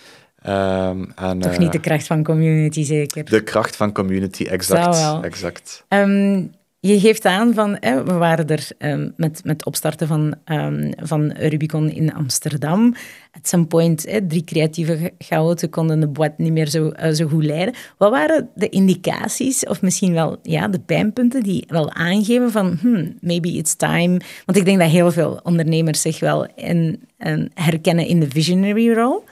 [0.47, 3.25] Um, en, Toch niet de eh, kracht van community, zeker?
[3.25, 5.25] De kracht van community, exact.
[5.25, 5.85] exact.
[5.89, 10.93] Um, je geeft aan van, hè, we waren er um, met, met opstarten van, um,
[10.97, 12.95] van Rubicon in Amsterdam.
[13.33, 17.27] At some point, hè, drie creatieve chaoten konden de boîte niet meer zo, uh, zo
[17.27, 17.75] goed leiden.
[17.97, 23.15] Wat waren de indicaties, of misschien wel ja, de pijnpunten, die wel aangeven van, hmm,
[23.21, 24.21] maybe it's time.
[24.45, 28.93] Want ik denk dat heel veel ondernemers zich wel in, in herkennen in de visionary
[28.93, 29.23] role.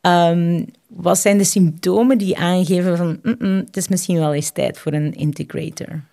[0.00, 4.92] Um, wat zijn de symptomen die aangeven van, het is misschien wel eens tijd voor
[4.92, 6.08] een integrator?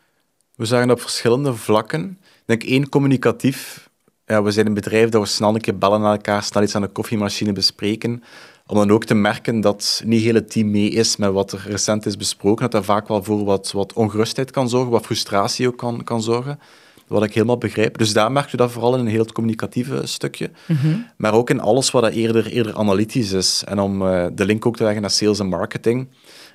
[0.58, 2.18] We zagen op verschillende vlakken.
[2.22, 3.90] Ik denk één, communicatief.
[4.26, 6.76] Ja, we zijn een bedrijf dat we snel een keer bellen naar elkaar, snel iets
[6.76, 8.24] aan de koffiemachine bespreken.
[8.68, 11.66] Om dan ook te merken dat niet heel het team mee is met wat er
[11.68, 12.62] recent is besproken.
[12.62, 16.22] Dat dat vaak wel voor wat, wat ongerustheid kan zorgen, wat frustratie ook kan, kan
[16.22, 16.60] zorgen.
[17.08, 17.98] Wat ik helemaal begrijp.
[17.98, 20.52] Dus daar merk je dat vooral in een heel communicatieve stukje.
[20.68, 20.98] Mhm.
[21.18, 23.64] Maar ook in alles wat eerder, eerder analytisch is.
[23.66, 26.08] En om uh, de link ook te leggen naar sales en marketing.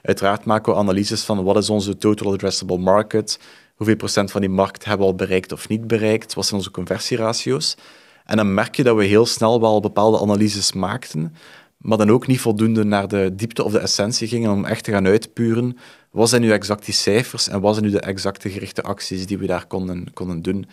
[0.02, 3.38] Uiteraard maken we analyses van wat is onze total addressable market
[3.82, 6.70] hoeveel procent van die markt hebben we al bereikt of niet bereikt, wat zijn onze
[6.70, 7.76] conversieratio's.
[8.24, 11.34] En dan merk je dat we heel snel wel bepaalde analyses maakten,
[11.76, 14.90] maar dan ook niet voldoende naar de diepte of de essentie gingen om echt te
[14.90, 15.78] gaan uitpuren.
[16.10, 19.38] Wat zijn nu exact die cijfers en wat zijn nu de exacte gerichte acties die
[19.38, 20.66] we daar konden, konden doen?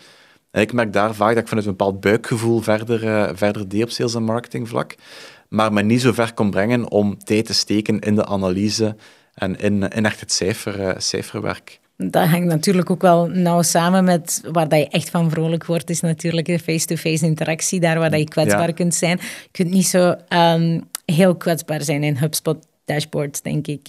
[0.50, 3.82] En ik merk daar vaak dat ik vanuit een bepaald buikgevoel verder, uh, verder deed
[3.82, 4.94] op sales- en marketingvlak,
[5.48, 8.96] maar me niet zo ver kon brengen om tijd te steken in de analyse
[9.34, 14.04] en in, in echt het cijfer, uh, cijferwerk dat hangt natuurlijk ook wel nauw samen
[14.04, 18.10] met waar dat je echt van vrolijk wordt, is natuurlijk de face-to-face interactie, daar waar
[18.10, 19.18] dat je kwetsbaar kunt zijn.
[19.42, 23.88] Je kunt niet zo um, heel kwetsbaar zijn in HubSpot dashboards, denk ik.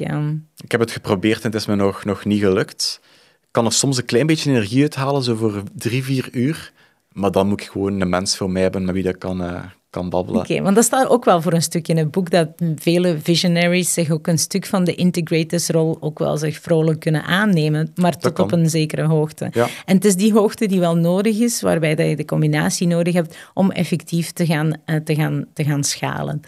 [0.63, 2.99] Ik heb het geprobeerd en het is me nog, nog niet gelukt.
[3.41, 6.71] Ik kan er soms een klein beetje energie uithalen, zo voor drie, vier uur.
[7.11, 9.63] Maar dan moet ik gewoon een mens voor mij hebben met wie dat kan, uh,
[9.91, 10.41] kan babbelen.
[10.41, 13.93] Oké, want dat staat ook wel voor een stuk in het boek, dat vele visionaries
[13.93, 18.39] zich ook een stuk van de integratorsrol ook wel zich vrolijk kunnen aannemen, maar tot
[18.39, 19.49] op een zekere hoogte.
[19.51, 19.67] Ja.
[19.85, 23.13] En het is die hoogte die wel nodig is, waarbij dat je de combinatie nodig
[23.13, 26.41] hebt om effectief te gaan, uh, te gaan, te gaan schalen.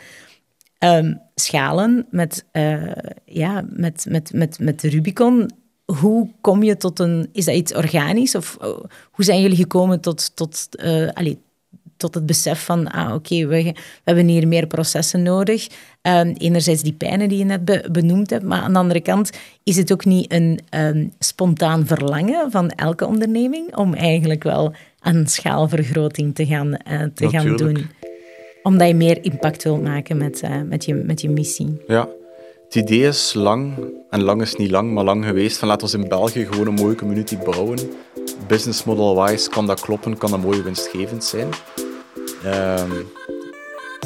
[0.79, 2.91] Um, schalen met, uh,
[3.25, 5.49] ja, met, met, met, met Rubicon
[5.85, 7.29] hoe kom je tot een...
[7.31, 8.35] Is dat iets organisch?
[8.35, 8.67] Of uh,
[9.11, 11.35] hoe zijn jullie gekomen tot, tot, uh, allez,
[12.03, 15.67] tot het besef van, ah, oké, okay, we, we, hebben hier meer processen nodig.
[16.01, 19.31] Um, enerzijds die pijnen die je net be benoemd hebt, maar aan de andere kant
[19.63, 25.27] is het ook niet een um, spontaan verlangen van elke onderneming om eigenlijk wel aan
[25.27, 27.89] schaalvergroting te gaan, uh, te gaan doen.
[28.63, 31.81] Omdat je meer impact wilt maken met, uh, met, je, met je missie.
[31.87, 32.07] Ja,
[32.63, 33.73] het idee is lang,
[34.09, 36.73] en lang is niet lang, maar lang geweest, van laten we in België gewoon een
[36.73, 37.79] mooie community bouwen.
[38.47, 41.47] Business model-wise kan dat kloppen, kan dat mooi winstgevend zijn.
[42.45, 43.07] Um,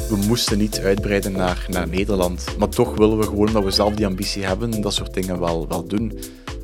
[0.08, 2.44] we moesten niet uitbreiden naar, naar Nederland.
[2.58, 5.40] Maar toch willen we gewoon dat we zelf die ambitie hebben en dat soort dingen
[5.40, 6.18] wel, wel doen.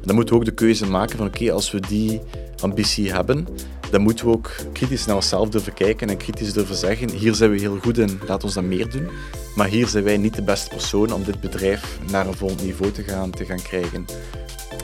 [0.04, 2.20] En dan moeten we ook de keuze maken van oké, als we die
[2.60, 3.48] ambitie hebben,
[3.90, 7.50] dan moeten we ook kritisch naar onszelf durven kijken en kritisch durven zeggen, hier zijn
[7.50, 9.08] we heel goed in, laat ons dat meer doen.
[9.54, 12.92] Maar hier zijn wij niet de beste persoon om dit bedrijf naar een volgend niveau
[12.92, 14.06] te gaan, te gaan krijgen.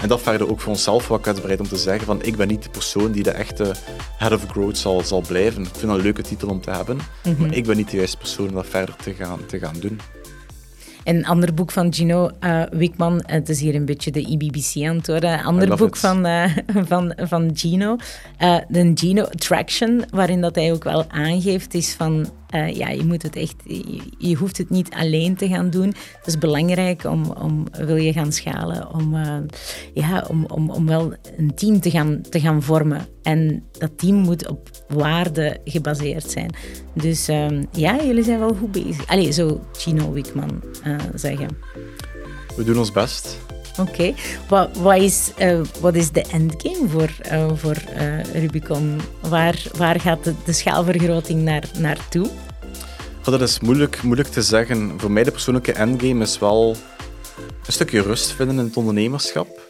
[0.00, 2.62] En dat verder ook voor onszelf wat kwetsbaarheid om te zeggen van ik ben niet
[2.62, 3.74] de persoon die de echte
[4.16, 5.62] head of growth zal, zal blijven.
[5.62, 7.40] Ik vind dat een leuke titel om te hebben, mhm.
[7.40, 10.00] maar ik ben niet de juiste persoon om dat verder te gaan, te gaan doen.
[11.04, 14.96] Een ander boek van Gino uh, Wickman, het is hier een beetje de IBBC aan
[14.96, 15.32] het worden.
[15.32, 16.56] Een ander boek van, uh,
[16.90, 17.96] van, van Gino,
[18.42, 23.04] uh, de Gino Traction, waarin dat hij ook wel aangeeft, is van eh, ja, je
[23.04, 23.54] moet het echt,
[24.18, 25.86] je, hoeft het niet alleen te gaan doen.
[25.86, 29.36] Het is belangrijk om, om wil je gaan schalen, om, eh,
[29.94, 33.06] ja, om, om, om wel een team te gaan, te gaan vormen.
[33.22, 36.54] En dat team moet op waarde gebaseerd zijn.
[36.92, 39.06] Dus ehm, ja, jullie zijn wel goed bezig.
[39.06, 41.48] Allee, zo Chino Wikman eh, zeggen.
[42.56, 43.49] We doen ons best.
[43.78, 44.14] Oké.
[44.48, 49.00] Wat, wat, is, eh, wat is de endgame voor, eh, voor eh, Rubicon?
[49.20, 52.26] Waar, waar gaat de, de schaalvergroting naar, naartoe?
[53.20, 54.92] Oh, dat is moeilijk, moeilijk te zeggen.
[54.96, 56.76] Voor mij de persoonlijke endgame is wel
[57.66, 59.60] een stukje rust vinden in het ondernemerschap.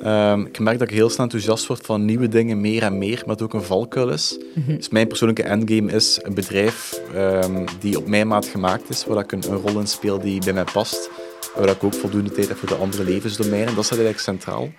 [0.00, 3.22] Ehm, ik merk dat ik heel snel enthousiast word van nieuwe dingen, meer en meer,
[3.26, 4.38] maar het ook een valkuil is.
[4.66, 9.24] Dus mijn persoonlijke endgame is een bedrijf ehm, die op mijn maat gemaakt is, waar
[9.24, 11.10] ik een, een rol in speel die bij mij past,
[11.54, 13.74] waar ik ook voldoende tijd heb voor de andere levensdomeinen.
[13.74, 14.72] Dat staat eigenlijk centraal.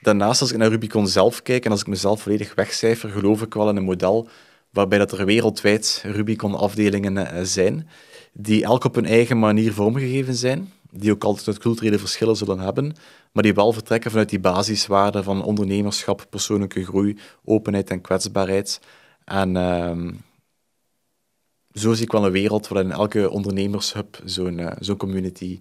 [0.00, 3.54] Daarnaast, als ik naar Rubicon zelf kijk en als ik mezelf volledig wegcijfer, geloof ik
[3.54, 4.28] wel in een model
[4.70, 7.88] waarbij dat er wereldwijd Rubicon-afdelingen eh, zijn,
[8.32, 12.94] die elk op hun eigen manier vormgegeven zijn, die ook altijd culturele verschillen zullen hebben,
[13.32, 18.80] maar die wel vertrekken vanuit die basiswaarden van ondernemerschap, persoonlijke groei, openheid en kwetsbaarheid.
[19.24, 20.12] En ehm,
[21.72, 25.60] zo zie ik wel een wereld waarin elke ondernemershub zo'n eh, zo'n community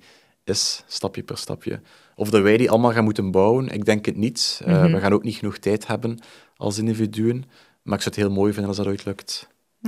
[0.49, 1.81] is, stapje per stapje.
[2.15, 4.61] Of dat wij die allemaal gaan moeten bouwen, ik denk het niet.
[4.65, 6.19] Eh, We gaan ook niet genoeg tijd hebben
[6.57, 7.45] als individuen.
[7.83, 9.47] Maar ik zou het heel mooi vinden als dat ooit lukt.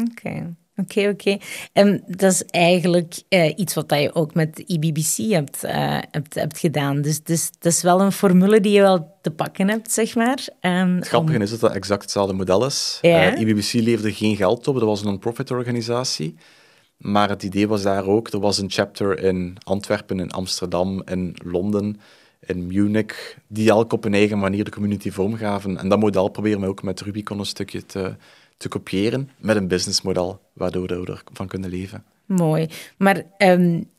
[0.10, 1.38] Oké, oké, oké.
[1.74, 6.60] En dat is eigenlijk eh, iets wat je ook met IBBC hebt, eh, hebt, hebt
[6.60, 7.02] gedaan.
[7.02, 10.48] Dus, dus dat is wel een formule die je wel te pakken hebt, zeg maar.
[10.62, 13.00] Um, Het grappige is dat dat exact hetzelfde model is.
[13.02, 16.36] IBBC leverde geen geld op, dat was een non-profit organisatie.
[17.02, 21.36] Maar het idee was daar ook, er was een chapter in Antwerpen, in Amsterdam, in
[21.44, 22.00] Londen,
[22.40, 25.78] in Munich, die elk op hun eigen manier de community vormgaven.
[25.78, 28.16] En dat model proberen we ook met Rubicon een stukje te,
[28.58, 32.04] te kopiëren, met een businessmodel, waardoor we ervan kunnen leven.
[32.26, 32.68] Mooi.
[32.98, 33.90] Maar um,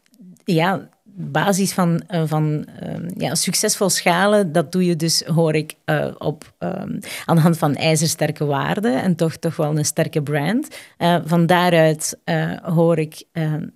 [0.44, 5.74] ja, basis van, uh, van um, ja, succesvol schalen, dat doe je dus, hoor ik,
[5.86, 10.22] uh, op, um, aan de hand van ijzersterke waarden en toch, toch wel een sterke
[10.22, 10.76] brand.
[10.98, 12.18] Uh, van daaruit
[12.62, 13.24] hoor ik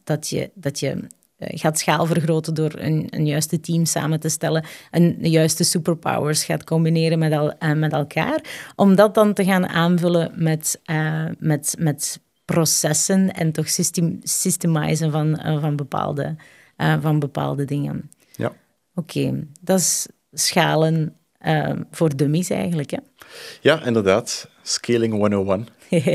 [0.05, 1.05] dat je, dat je
[1.39, 6.65] gaat schaalvergroten door een, een juiste team samen te stellen, een de juiste superpowers gaat
[6.65, 8.41] combineren met, al, met elkaar,
[8.77, 10.81] om dat dan te gaan aanvullen met,
[11.39, 16.37] met, met processen en toch system, systemizen van, van bepaalde
[16.77, 18.11] uh, van bepaalde dingen.
[18.37, 18.53] Ja.
[18.95, 19.47] Oké, okay.
[19.61, 22.99] dat is schalen uh, voor dummies eigenlijk, hè?
[23.61, 24.49] Ja, inderdaad.
[24.63, 25.69] Scaling 101.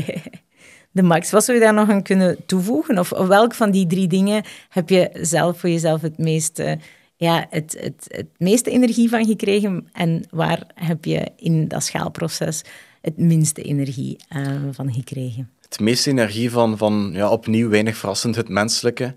[0.92, 1.30] de max.
[1.30, 2.98] Wat zou je daar nog aan kunnen toevoegen?
[2.98, 6.78] Of, of welk van die drie dingen heb je zelf voor jezelf het meeste,
[7.16, 9.88] ja, het, het, het meeste energie van gekregen?
[9.92, 12.62] En waar heb je in dat schaalproces
[13.00, 15.50] het minste energie uh, van gekregen?
[15.60, 19.14] Het meeste energie van, van ja, opnieuw weinig verrassend, het menselijke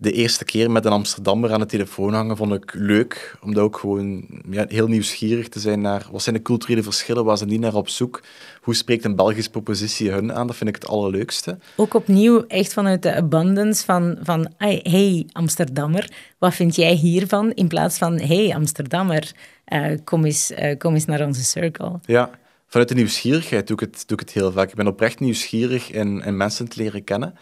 [0.00, 3.78] de eerste keer met een Amsterdammer aan de telefoon hangen vond ik leuk, omdat ook
[3.78, 7.58] gewoon ja, heel nieuwsgierig te zijn naar wat zijn de culturele verschillen, waar zijn die
[7.58, 8.22] naar op zoek,
[8.60, 11.58] hoe spreekt een Belgische propositie hun aan, dat vind ik het allerleukste.
[11.76, 17.68] Ook opnieuw echt vanuit de abundance van, van hey Amsterdammer, wat vind jij hiervan, in
[17.68, 19.32] plaats van hey Amsterdammer,
[19.72, 22.00] uh, kom, eens, uh, kom eens naar onze circle.
[22.04, 22.30] Ja,
[22.66, 24.68] vanuit de nieuwsgierigheid doe ik het, doe ik het heel vaak.
[24.68, 27.34] Ik ben oprecht nieuwsgierig in mensen te leren kennen.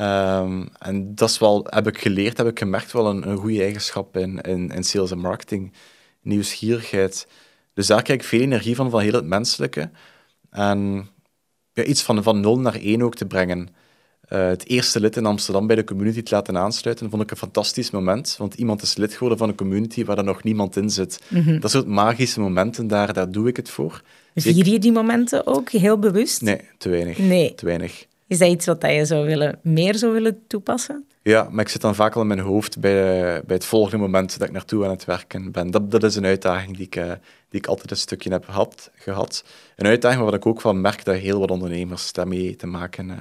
[0.00, 3.62] Um, en dat is wel, heb ik geleerd, heb ik gemerkt, wel een, een goede
[3.62, 5.72] eigenschap in, in, in, sales en marketing.
[6.22, 7.26] Nieuwsgierigheid.
[7.74, 9.90] Dus daar krijg ik veel energie van, van heel het menselijke.
[10.50, 11.08] En
[11.72, 13.68] ja, iets van, van 0 naar 1 ook te brengen.
[14.28, 17.36] Uh, het eerste lid in Amsterdam bij de community te laten aansluiten, vond ik een
[17.36, 18.34] fantastisch moment.
[18.38, 21.20] Want iemand is lid geworden van een community waar er nog niemand in zit.
[21.28, 21.60] Mm -hmm.
[21.60, 24.02] Dat soort magische momenten, daar, daar doe ik het voor.
[24.34, 26.42] Vier je die momenten ook heel bewust?
[26.42, 27.18] Nee, te weinig.
[27.18, 27.54] Nee.
[27.54, 28.06] Te weinig.
[28.26, 31.04] Is dat iets wat je zou willen, meer zou willen toepassen?
[31.22, 34.38] Ja, maar ik zit dan vaak al in mijn hoofd bij, bij het volgende moment
[34.38, 35.70] dat ik naartoe aan het werken ben.
[35.70, 37.12] Dat, dat is een uitdaging die ik, uh,
[37.48, 39.44] die ik altijd een stukje heb gehad, gehad.
[39.76, 43.16] Een uitdaging waar ik ook van merk dat heel wat ondernemers daarmee te maken uh,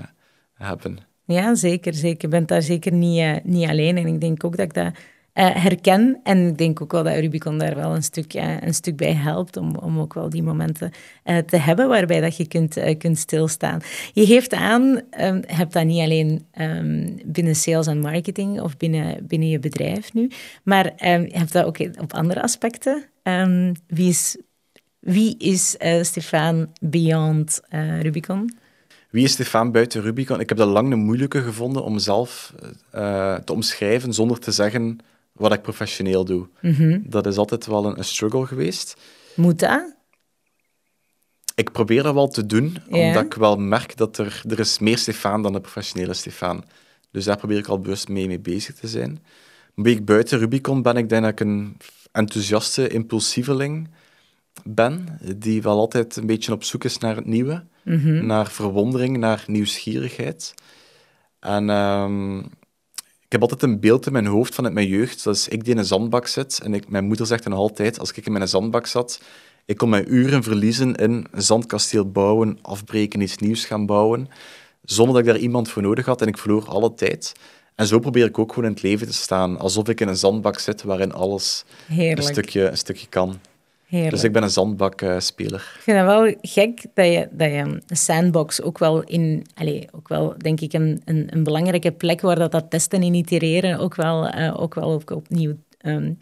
[0.54, 0.98] hebben.
[1.26, 1.94] Ja, zeker.
[1.94, 2.22] zeker.
[2.22, 3.98] Je bent daar zeker niet, uh, niet alleen.
[3.98, 4.94] En ik denk ook dat ik dat
[5.34, 6.20] herken.
[6.24, 9.14] En ik denk ook wel dat Rubicon daar wel een stuk, uh, een stuk bij
[9.14, 10.92] helpt om, om ook wel die momenten
[11.26, 13.82] uh, te hebben waarbij dat je kunt, kunt stilstaan.
[14.14, 19.28] Je geeft aan, um, hebt dat niet alleen um, binnen sales en marketing of binnen,
[19.28, 20.32] binnen je bedrijf nu,
[20.64, 23.04] maar um, je hebt dat ook op andere aspecten.
[23.88, 24.38] wie is,
[25.00, 27.62] wie is Stefan beyond
[28.02, 28.54] Rubicon?
[29.10, 30.40] Wie is Stefan buiten Rubicon?
[30.40, 32.54] Ik heb dat lang een moeilijke gevonden om zelf
[33.46, 35.00] te omschrijven zonder te zeggen
[35.34, 36.48] wat ik professioneel doe.
[36.62, 37.04] Mm -hmm.
[37.06, 38.96] Dat is altijd wel een, een struggle geweest.
[39.36, 39.94] Moet dat?
[41.56, 44.98] ik probeer dat wel te doen, omdat ik wel merk dat er, er is meer
[44.98, 46.64] Stefan dan de professionele Stefan.
[47.12, 49.10] Dus daar probeer ik al bewust mee, mee bezig te zijn.
[49.76, 51.78] Een beetje buiten Rubicon ben ik denk dat ik een
[52.12, 53.90] enthousiaste impulsieveling
[54.64, 57.66] ben, die wel altijd een beetje op zoek is naar het nieuwe,
[58.22, 60.54] naar verwondering, naar nieuwsgierigheid.
[61.40, 62.42] En ehm,
[63.34, 65.80] heb altijd een beeld in mijn hoofd vanuit mijn jeugd, dat is ik die in
[65.80, 66.60] een zandbak zit.
[66.64, 69.22] En ik, mijn moeder zegt dan altijd, als ik in mijn zandbak zat,
[69.66, 74.30] ik kon mijn uren verliezen in een zandkasteel bouwen, afbreken, iets nieuws gaan bouwen,
[74.84, 77.34] zonder dat ik daar iemand voor nodig had en ik verloor alle tijd.
[77.76, 80.18] En zo probeer ik ook gewoon in het leven te staan, alsof ik in een
[80.18, 83.40] zandbak zit waarin alles een stukje, een stukje kan.
[83.94, 84.16] Heerlijk.
[84.16, 85.72] Dus ik ben een zandbakspeler.
[85.76, 90.08] Ik vind het wel gek dat je, dat je sandbox ook wel in, allez, ook
[90.08, 93.96] wel denk ik een, een, een belangrijke plek waar dat, dat testen en itereren ook
[93.96, 96.14] wel, eh, ook wel op, opnieuw ehm,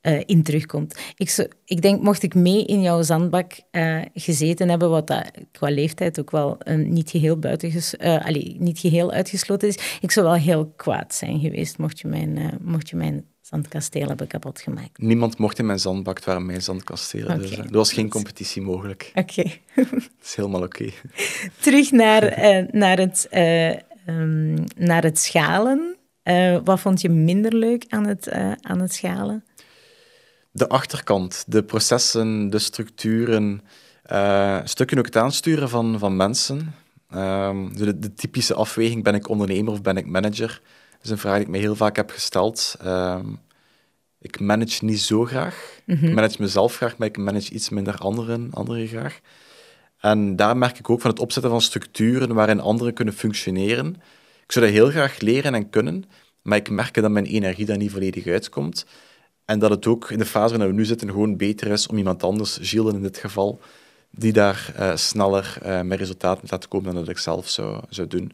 [0.00, 0.98] eh, in terugkomt.
[1.16, 5.30] Ik, zo- ik denk, mocht ik mee in jouw zandbak eh, gezeten hebben, wat dat
[5.52, 10.26] qua leeftijd ook wel eh, niet, geheel buitenges, allee, niet geheel uitgesloten is, ik zou
[10.26, 14.98] wel heel kwaad zijn geweest mocht je mijn, mocht je mijn zandkasteel hebben kapot gemaakt.
[14.98, 17.38] Niemand mocht in mijn zandbak, waren mijn zandkastelen.
[17.38, 17.60] Dus Oké.
[17.60, 19.10] eh, er was geen competitie mogelijk.
[19.14, 19.42] Oké.
[19.74, 19.86] Dat
[20.22, 20.90] is helemaal oké.
[21.60, 25.96] terug naar, eh, naar, het, eh, ehm, naar het schalen.
[26.64, 28.30] Wat vond je minder leuk aan het,
[28.60, 29.44] aan het schalen?
[30.50, 33.60] De achterkant, de processen, de structuren,
[34.64, 36.74] stukken ook het aansturen van, van mensen.
[37.10, 40.60] Ehm, de, de typische afweging, ben ik ondernemer of ben ik manager?
[40.98, 42.76] Dat is een vraag die ik me heel vaak heb gesteld.
[42.80, 43.26] Ehm,
[44.20, 45.80] ik manage niet zo graag.
[45.86, 49.20] Ik manage mezelf graag, maar ik manage iets minder anderen, anderen graag.
[50.00, 53.86] En daar merk ik ook van het opzetten van structuren waarin anderen kunnen functioneren.
[54.44, 56.04] Ik zou dat heel graag leren en kunnen,
[56.42, 58.86] maar ik merk dat mijn energie daar niet volledig uitkomt.
[59.44, 61.96] En dat het ook in de fase waarin we nu zitten gewoon beter is om
[61.96, 63.60] iemand anders, Gilles in dit geval,
[64.10, 68.08] die daar eh, sneller eh, met resultaten laat komen dan dat ik zelf zou, zou
[68.08, 68.32] doen.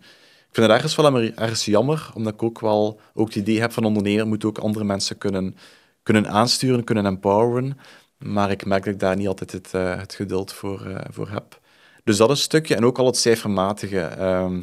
[0.55, 3.73] Ik vind het ergens wel ergens jammer, omdat ik ook wel ook het idee heb
[3.73, 5.57] van ondernemer moet ook andere mensen kunnen,
[6.03, 7.79] kunnen aansturen, kunnen empoweren.
[8.19, 11.29] Maar ik merk dat ik daar niet altijd het, eh, het geduld voor, eh, voor
[11.29, 11.61] heb.
[12.05, 12.75] Dus dat is een stukje.
[12.75, 14.01] En ook al het cijfermatige.
[14.01, 14.63] Ehm,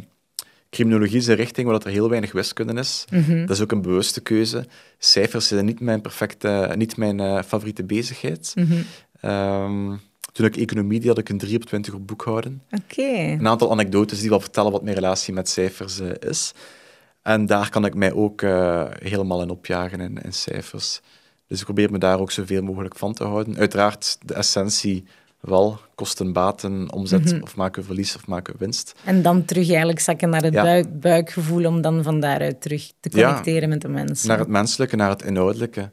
[0.70, 3.06] criminologie is een richting waar dat er heel weinig wiskunde is.
[3.46, 4.66] Dat is ook een bewuste keuze.
[4.98, 8.54] Cijfers zijn niet mijn, perfecte, niet mijn eh, favoriete bezigheid.
[9.22, 9.94] Ehm,
[10.32, 12.62] toen ik economie deed, had ik een 3 op 20 op boekhouden.
[12.72, 13.02] Oké.
[13.12, 16.52] Een aantal anekdotes die wel vertellen wat mijn relatie met cijfers eh, is.
[17.22, 21.02] En daar kan ik mij ook eh, helemaal in opjagen, in, in cijfers.
[21.48, 23.58] Dus ik probeer me daar ook zoveel mogelijk van te houden.
[23.58, 25.04] Uiteraard de essentie
[25.40, 28.96] wel, kosten, baten, omzet, of maken we verlies of maken we winst.
[29.06, 30.62] En dan terug eigenlijk zakken naar het Ja.
[30.64, 33.28] buik, buikgevoel om dan van daaruit terug te Ja.
[33.28, 34.28] connecteren met de mensen.
[34.28, 35.90] Naar het menselijke, naar het inhoudelijke.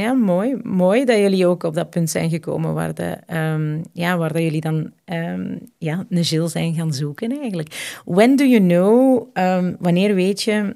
[0.00, 0.12] Ja.
[0.12, 0.56] Mooi.
[0.62, 4.42] Mooi dat jullie ook op dat punt zijn gekomen waar, de, ehm, ja, waar dat
[4.42, 8.00] jullie dan ehm, ja, een Gilles zijn gaan zoeken eigenlijk.
[8.04, 10.74] When do you know, ehm, wanneer weet je,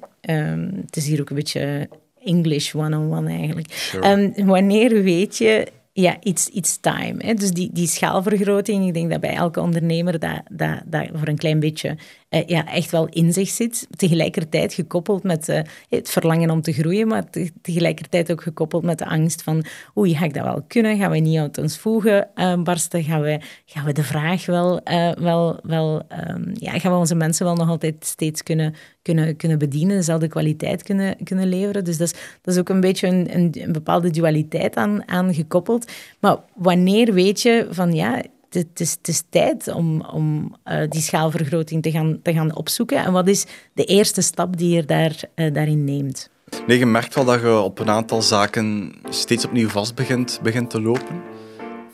[0.85, 1.89] het is hier ook een beetje
[2.23, 3.71] English one-on-one eigenlijk.
[3.71, 4.45] Sure.
[4.45, 7.15] Wanneer weet je, ja, it's, it's time.
[7.17, 7.33] Hè?
[7.33, 11.37] Dus die, die schaalvergroting, ik denk dat bij elke ondernemer dat, dat, dat voor een
[11.37, 11.97] klein beetje
[12.31, 13.87] eh, ja, echt wel in zich zit.
[13.95, 18.97] Tegelijkertijd gekoppeld met eh, het verlangen om te groeien, maar te- tegelijkertijd ook gekoppeld met
[18.97, 19.65] de angst van
[19.97, 20.97] oei, ga ik dat wel kunnen?
[20.97, 23.03] Gaan we niet uit ons voegen eh, barsten?
[23.03, 24.81] Gaan we, gaan we de vraag wel,
[25.19, 29.57] wel, wel ehm, ja, gaan we onze mensen wel nog altijd steeds kunnen, kunnen, kunnen
[29.59, 31.83] bedienen, dezelfde kwaliteit kunnen, kunnen leveren?
[31.83, 35.33] Dus dat is, dat is ook een beetje een, een, een bepaalde dualiteit aan, aan
[35.33, 35.91] gekoppeld.
[36.19, 38.21] Maar wanneer weet je van ja,
[38.53, 42.97] het is, het tijd om, om eh, die schaalvergroting te gaan, te gaan opzoeken.
[42.97, 46.29] En wat is de eerste stap die je daar, eh, daarin neemt?
[46.67, 50.69] Nee, je merkt wel dat je op een aantal zaken steeds opnieuw vast begint, begint
[50.69, 51.21] te lopen.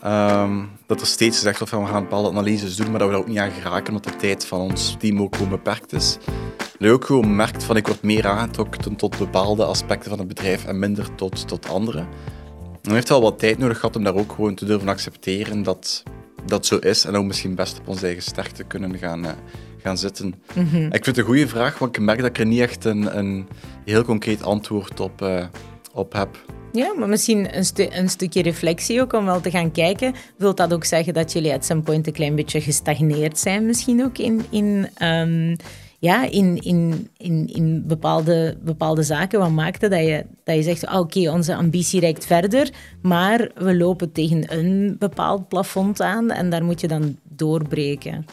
[0.02, 3.14] Ehm, dat er steeds gezegd wordt van we gaan bepaalde analyses doen, maar dat we
[3.14, 6.18] daar ook niet aan geraken omdat de tijd van ons team ook gewoon beperkt is.
[6.56, 10.28] Dat je ook gewoon merkt van ik word meer aangetrokken tot bepaalde aspecten van het
[10.28, 12.06] bedrijf en minder tot, tot andere.
[12.82, 16.02] Dan heeft wel wat tijd nodig gehad om daar ook gewoon te durven accepteren dat
[16.48, 19.32] dat zo is en ook misschien best op onze eigen sterkte kunnen gaan, eh,
[19.82, 20.34] gaan zitten.
[20.90, 23.18] Ik vind het een goede vraag, want ik merk dat ik er niet echt een,
[23.18, 23.48] een
[23.84, 25.44] heel concreet antwoord op, eh,
[25.92, 26.44] op heb.
[26.72, 30.14] Ja, maar misschien een, stu- een stukje reflectie ook om wel te gaan kijken.
[30.36, 34.04] Wilt dat ook zeggen dat jullie at some point een klein beetje gestagneerd zijn misschien
[34.04, 35.56] ook in, in, ehm,
[35.98, 39.38] ja, in, in, in, in bepaalde, bepaalde zaken?
[39.38, 42.70] Wat maakte dat je, dat je zegt, ah, oké, onze ambitie reikt verder,
[43.02, 48.24] maar we lopen tegen een bepaald plafond aan en daar moet je dan doorbreken?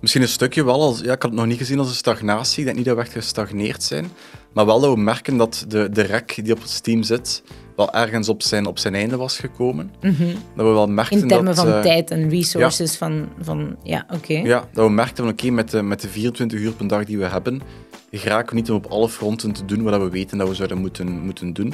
[0.00, 0.82] Misschien een stukje wel.
[0.82, 2.58] Als, ja, ik had het nog niet gezien als een stagnatie.
[2.58, 4.10] Ik denk niet dat we echt gestagneerd zijn.
[4.52, 7.42] Maar wel dat we merken dat de, de rek die op het Steam zit,
[7.76, 9.90] wel ergens op zijn, op zijn einde was gekomen.
[10.00, 13.76] Dat we wel merkten In termen dat, van eh, tijd en resources van, van...
[13.82, 14.34] Ja, oké.
[14.34, 17.18] Ja, dat we merkten van oké, met, de, met de 24 uur per dag die
[17.18, 17.62] we hebben,
[18.10, 20.78] geraken we niet om op alle fronten te doen wat we weten dat we zouden
[20.78, 21.72] moeten, moeten doen.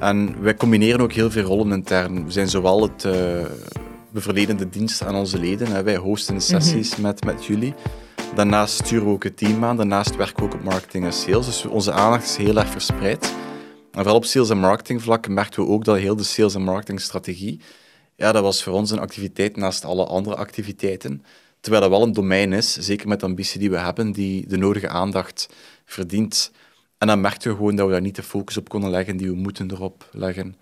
[0.00, 2.24] En wij combineren ook heel veel rollen intern.
[2.24, 3.12] We zijn zowel het uh,
[4.12, 5.82] bevredigende dienst aan onze leden, hè.
[5.82, 7.74] wij hosten de sessies met, met jullie.
[8.34, 11.46] Daarnaast sturen we ook het team aan, daarnaast werken we ook op marketing en sales.
[11.46, 13.24] Dus onze aandacht is heel erg verspreid.
[13.92, 16.62] En vooral op sales en marketing vlak merkten we ook dat heel de sales en
[16.62, 17.60] marketing strategie,
[18.16, 21.24] ja, dat was voor ons een activiteit naast alle andere activiteiten.
[21.60, 24.56] Terwijl dat wel een domein is, zeker met de ambitie die we hebben, die de
[24.56, 25.48] nodige aandacht
[25.84, 26.52] verdient.
[26.98, 29.28] En dan merkten we gewoon dat we daar niet de focus op konden leggen die
[29.28, 30.56] we moeten erop leggen.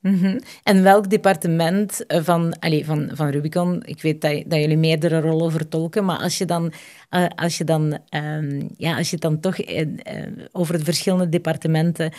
[0.00, 5.20] Mm En welk departement van, allez, van, van Rubicon, ik weet dat, dat jullie meerdere
[5.20, 6.72] rollen vertolken, maar als je dan,
[7.10, 9.86] uh, als je dan, um, ja, als je dan toch uh, uh,
[10.52, 12.12] over de verschillende departementen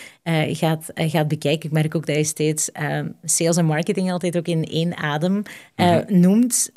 [0.46, 4.46] gaat, gaat bekijken, ik merk ook dat je steeds ehm, sales en marketing altijd ook
[4.46, 5.42] in één adem mm
[5.76, 6.20] -hmm.
[6.20, 6.70] noemt.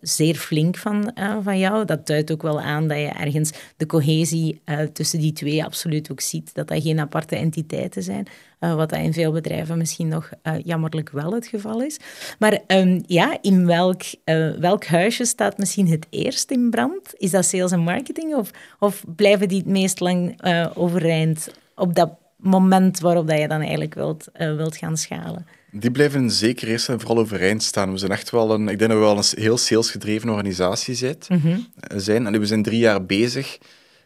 [0.00, 1.84] zeer flink van, van jou.
[1.84, 4.60] Dat duidt ook wel aan dat je ergens de cohesie
[4.92, 8.26] tussen die twee absoluut ook ziet, dat dat geen aparte entiteiten zijn.
[8.60, 11.96] Uh, wat dat in veel bedrijven misschien nog uh, jammerlijk wel het geval is.
[12.38, 17.14] Maar um, ja, in welk, uh, welk huisje staat misschien het eerst in brand?
[17.16, 18.34] Is dat sales en marketing?
[18.34, 20.40] Of, of blijven die het meest lang
[20.74, 25.46] overeind op dat moment waarop dat je dan eigenlijk wilt, wilt gaan schalen?
[25.72, 27.92] Die blijven zeker eerst en vooral overeind staan.
[27.92, 31.16] We zijn echt wel een, ik denk dat we wel een heel salesgedreven organisatie zijn.
[31.28, 31.66] Mm -hmm.
[31.96, 32.26] zijn.
[32.26, 33.58] En we zijn drie jaar bezig.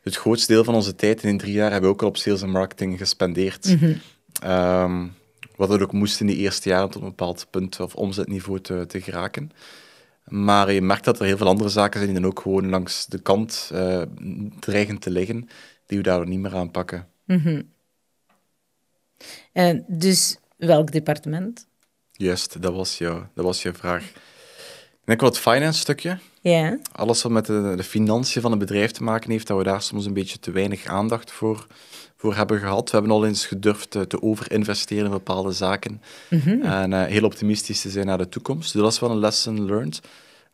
[0.02, 2.42] Het grootste deel van onze tijd, in drie jaar, hebben we ook al op sales
[2.42, 3.64] en marketing gespendeerd.
[3.64, 4.00] Mm -hmm.
[4.44, 5.14] Um,
[5.56, 8.86] wat we ook moest in die eerste jaren tot een bepaald punt of omzetniveau te,
[8.86, 9.50] te geraken.
[10.24, 13.06] Maar je merkt dat er heel veel andere zaken zijn die dan ook gewoon langs
[13.06, 14.02] de kant uh,
[14.60, 15.48] dreigen te liggen,
[15.86, 17.08] die we daar niet meer aanpakken.
[17.24, 17.62] Mm -hmm.
[19.52, 21.66] uh, dus welk departement?
[22.12, 24.04] Juist, dat was, jou, dat was je vraag.
[24.04, 26.18] Ik denk wel het finance stukje.
[26.40, 26.78] Ja.
[26.92, 29.82] Alles wat met de, de financiën van een bedrijf te maken heeft, dat we daar
[29.82, 31.66] soms een beetje te weinig aandacht voor
[32.24, 32.90] voor hebben gehad.
[32.90, 36.62] We hebben al eens gedurfd te, te overinvesteren in bepaalde zaken mm -hmm.
[36.62, 38.72] en uh, heel optimistisch te zijn naar de toekomst.
[38.72, 40.00] Dus dat is wel een lesson learned.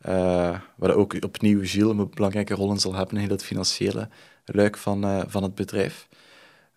[0.09, 4.09] Uh, waar ook opnieuw Gilles een belangrijke rol in zal hebben in het financiële
[4.45, 6.09] luik van, uh, van het bedrijf.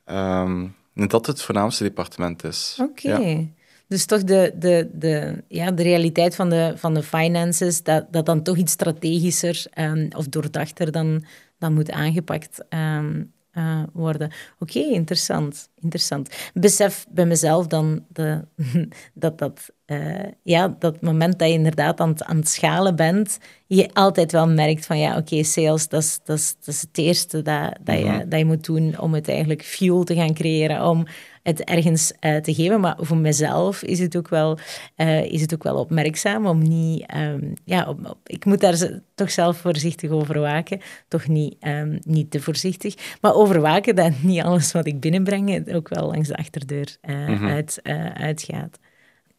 [0.05, 2.77] Um, en dat het voornaamste departement is.
[2.81, 3.07] Oké.
[3.07, 3.35] Okay.
[3.35, 3.45] Ja.
[3.87, 8.25] Dus toch de, de, de, ja, de realiteit van de, van de finances, dat, dat
[8.25, 11.23] dan toch iets strategischer um, of doordachter dan,
[11.57, 14.31] dan moet aangepakt um, uh, worden.
[14.59, 16.29] Oké, okay, interessant, interessant.
[16.53, 18.45] Besef bij mezelf dan de,
[19.13, 23.37] dat dat, uh, ja, dat moment dat je inderdaad aan het, aan het schalen bent,
[23.67, 26.81] je altijd wel merkt van ja, oké, okay, sales, dat is, dat, is, dat is
[26.81, 30.33] het eerste dat, dat, je, dat je moet doen om het eigenlijk fuel te gaan
[30.33, 31.05] creëren, om
[31.43, 32.79] het ergens uh, te geven.
[32.79, 34.57] Maar voor mezelf is het ook wel,
[34.97, 37.13] uh, is het ook wel opmerkzaam om niet...
[37.15, 40.81] Um, ja, op, op, ik moet daar toch zelf voorzichtig over waken.
[41.07, 43.17] Toch niet, um, niet te voorzichtig.
[43.21, 47.27] Maar over waken dat niet alles wat ik binnenbreng ook wel langs de achterdeur uh,
[47.27, 47.47] mm -hmm.
[47.47, 47.79] uit,
[48.13, 48.79] uitgaat.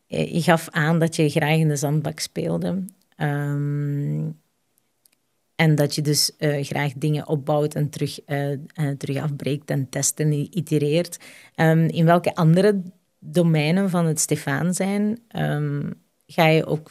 [0.07, 2.85] Je gaf aan dat je graag in de zandbak speelde.
[3.17, 4.43] Um,
[5.57, 8.57] en dat je dus uh, graag dingen opbouwt en terug, uh, uh,
[8.99, 11.19] terug afbreekt en test en itereert.
[11.57, 12.83] Um, in welke andere
[13.19, 15.95] domeinen van het Stefaan zijn um,
[16.27, 16.91] ga je ook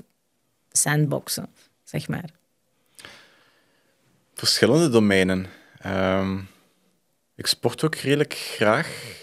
[0.72, 1.48] sandboxen,
[1.84, 2.30] zeg maar?
[4.34, 5.46] Verschillende domeinen.
[5.86, 6.48] Um,
[7.36, 9.22] ik sport ook redelijk graag.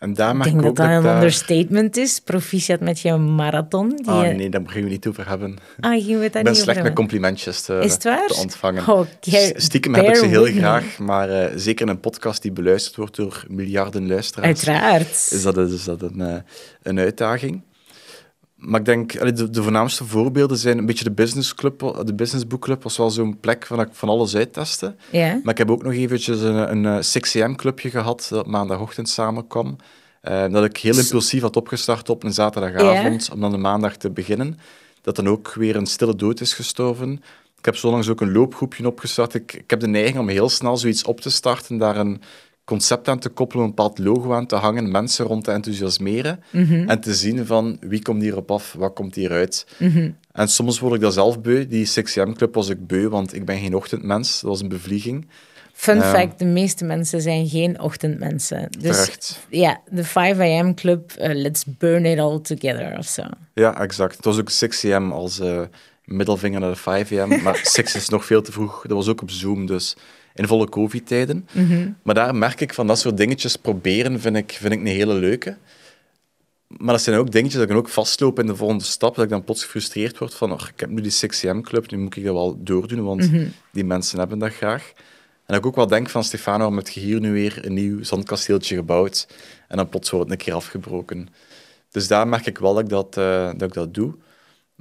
[0.00, 1.14] En daar ik denk ik dat dat een daar...
[1.14, 2.20] understatement is.
[2.20, 3.88] Proficiat met je marathon.
[3.88, 4.32] Die je...
[4.34, 5.56] nee, daar gaan we niet over hebben.
[5.80, 8.04] Ah, gingen we het daar Ik ben niet slecht over met complimentjes te, Is het
[8.04, 8.26] waar?
[8.26, 8.88] te ontvangen.
[8.88, 9.06] Oh,
[9.56, 13.16] Stiekem heb ik ze heel graag, maar uh, zeker in een podcast die beluisterd wordt
[13.16, 15.28] door miljarden luisteraars, Uiteraard.
[15.30, 16.34] is dat, is dat een, uh,
[16.82, 17.62] een uitdaging.
[18.60, 22.02] Maar ik denk, de, de voornaamste voorbeelden zijn een beetje de Business Club.
[22.04, 24.94] De Business Book Club was wel zo'n plek waar ik van alles uittestte.
[25.10, 25.40] Ja.
[25.42, 27.02] Maar ik heb ook nog eventjes een, een, een
[27.52, 29.76] 6am clubje gehad, dat maandagochtend samenkwam.
[30.28, 33.32] Uh, dat ik heel impulsief had opgestart op een zaterdagavond, Ja.
[33.34, 34.58] om dan de maandag te beginnen.
[35.02, 37.12] Dat dan ook weer een stille dood is gestorven.
[37.58, 39.34] Ik heb zo langs ook een loopgroepje opgestart.
[39.34, 42.20] Ik, ik heb de neiging om heel snel zoiets op te starten, daar een
[42.70, 46.42] concept aan te koppelen, een bepaald logo aan te hangen, mensen rond te enthousiasmeren
[46.86, 49.66] en te zien van wie komt hierop af, wat komt hieruit.
[50.32, 51.66] En soms word ik dat zelf beu.
[51.66, 54.40] Die 6am-club was ik beu, want ik ben geen ochtendmens.
[54.40, 55.28] Dat was een bevlieging.
[55.72, 56.10] Fun Ja.
[56.14, 58.68] fact, de meeste mensen zijn geen ochtendmensen.
[58.78, 59.38] Dus Terecht.
[59.48, 63.22] ja, de 5 am club, uh, let's burn it all together of zo.
[63.54, 64.16] Ja, exact.
[64.16, 65.60] Het was ook 6am als eh,
[66.04, 67.42] middelvinger naar de 5 am.
[67.42, 68.82] Maar 6 is nog veel te vroeg.
[68.82, 69.96] Dat was ook op Zoom, dus
[70.34, 71.48] in volle COVID-tijden.
[72.02, 75.14] Maar daar merk ik van dat soort dingetjes proberen, vind ik, vind ik een hele
[75.14, 75.56] leuke.
[76.66, 79.24] Maar dat zijn ook dingetjes dat ik dan ook vastloop in de volgende stap, dat
[79.24, 81.98] ik dan plots gefrustreerd word van, oh, ik heb nu die 6 am club, nu
[81.98, 83.30] moet ik dat wel doordoen, want
[83.72, 84.92] die mensen hebben dat graag.
[85.50, 87.74] En dat ik ook wel denk van, Stefano, waarom heb je hier nu weer een
[87.74, 89.26] nieuw zandkasteeltje gebouwd?
[89.68, 91.28] En dan plots wordt het een keer afgebroken.
[91.90, 94.14] Dus daar merk ik wel dat ik dat, eh, dat, ik dat doe.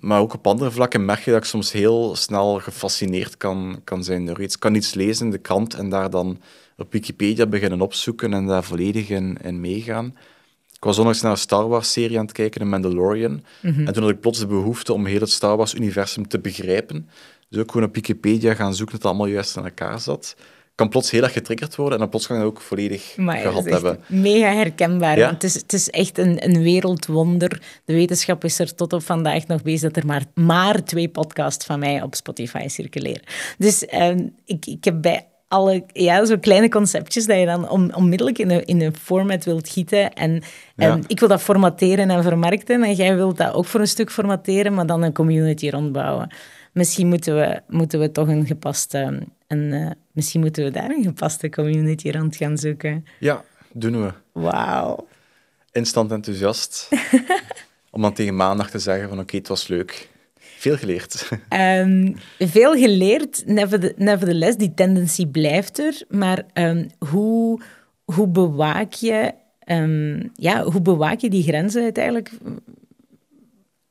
[0.02, 4.04] Maar ook op andere vlakken merk je dat ik soms heel snel gefascineerd kan, kan
[4.04, 4.54] zijn door iets.
[4.54, 6.42] Ik kan iets lezen in de krant en daar dan
[6.78, 10.06] op Wikipedia beginnen opzoeken en daar volledig in, in meegaan.
[10.74, 13.44] Ik was onlangs naar een Star Wars-serie aan het kijken, The Mandalorian.
[13.62, 17.10] En toen had ik plots de behoefte om heel het Star Wars-universum te begrijpen.
[17.50, 20.36] Dus ook gewoon op Wikipedia gaan zoeken dat het allemaal juist in elkaar zat
[20.80, 23.66] kan plots heel erg getriggerd worden en dan plots kan je ook volledig Maar gehad
[23.66, 24.00] hebben.
[24.08, 25.18] Mega herkenbaar.
[25.18, 25.26] Ja?
[25.26, 27.62] want Het, is, het is echt een, een wereldwonder.
[27.86, 31.66] De wetenschap is er tot op vandaag nog bezig dat er maar, maar twee podcasts
[31.66, 33.22] van mij op Spotify circuleren.
[33.58, 37.96] Dus ehm, ik, ik heb bij alle ja, zo kleine conceptjes dat je dan on,
[37.96, 40.14] onmiddellijk in een, in een format wilt gieten.
[40.14, 40.44] En,
[40.76, 42.84] en ik wil dat formateren en vermarkten.
[42.84, 46.30] En jij wilt dat ook voor een stuk formateren, maar dan een community rondbouwen.
[46.74, 49.20] Misschien moeten we, moeten we toch een gepaste...
[49.48, 53.06] Een, eh, misschien moeten we daar een gepaste community rond gaan zoeken.
[53.20, 53.44] Ja,
[53.74, 54.12] doen we.
[54.32, 55.08] Wauw.
[55.72, 56.90] Instant enthousiast.
[57.92, 60.10] om dan tegen maandag te zeggen van oké, het was leuk.
[60.40, 61.30] Veel geleerd.
[61.50, 66.02] Ehm, veel geleerd, neverthe- nevertheless, die tendentie blijft er.
[66.10, 67.62] Maar ehm, hoe,
[68.04, 72.32] hoe, bewaak je, ehm, ja, hoe bewaak je die grenzen uiteindelijk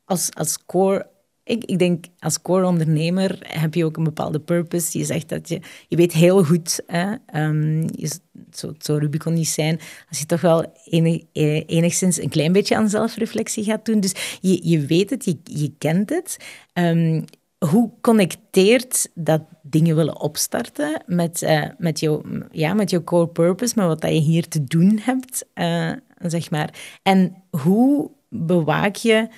[0.04, 1.06] als, als core...
[1.48, 4.98] Ik, ik denk, als core ondernemer heb je ook een bepaalde purpose.
[4.98, 5.60] Je zegt dat je...
[5.88, 8.10] Je weet heel goed, hè, ehm, je,
[8.50, 12.76] zo, zou Rubicon niet zijn, als je toch wel enig, eh, enigszins een klein beetje
[12.76, 14.00] aan zelfreflectie gaat doen.
[14.00, 16.36] Dus je, je weet het, je, kent het.
[16.72, 17.22] Ehm,
[17.58, 23.72] hoe connecteert dat dingen willen opstarten met, eh, met, jouw, ja, met jouw core purpose,
[23.76, 26.74] met wat dat je hier te doen hebt, eh, zeg maar.
[27.02, 29.28] En hoe bewaak je...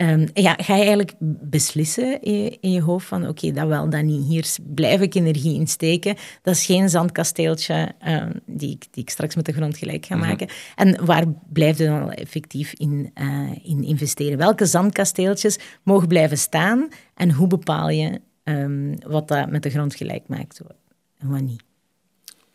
[0.00, 3.90] ehm, ja, ga je eigenlijk beslissen in je, in je hoofd van oké, dat wel,
[3.90, 4.26] dat niet.
[4.26, 6.16] Hier blijf ik energie in steken.
[6.42, 10.16] Dat is geen zandkasteeltje ehm, die, ik, die ik straks met de grond gelijk ga
[10.16, 10.48] maken.
[10.76, 14.38] En waar blijf je dan effectief in, eh, in investeren?
[14.38, 16.88] Welke zandkasteeltjes mogen blijven staan?
[17.14, 20.60] En hoe bepaal je ehm, wat dat met de grond gelijk maakt
[21.18, 21.62] en wat niet?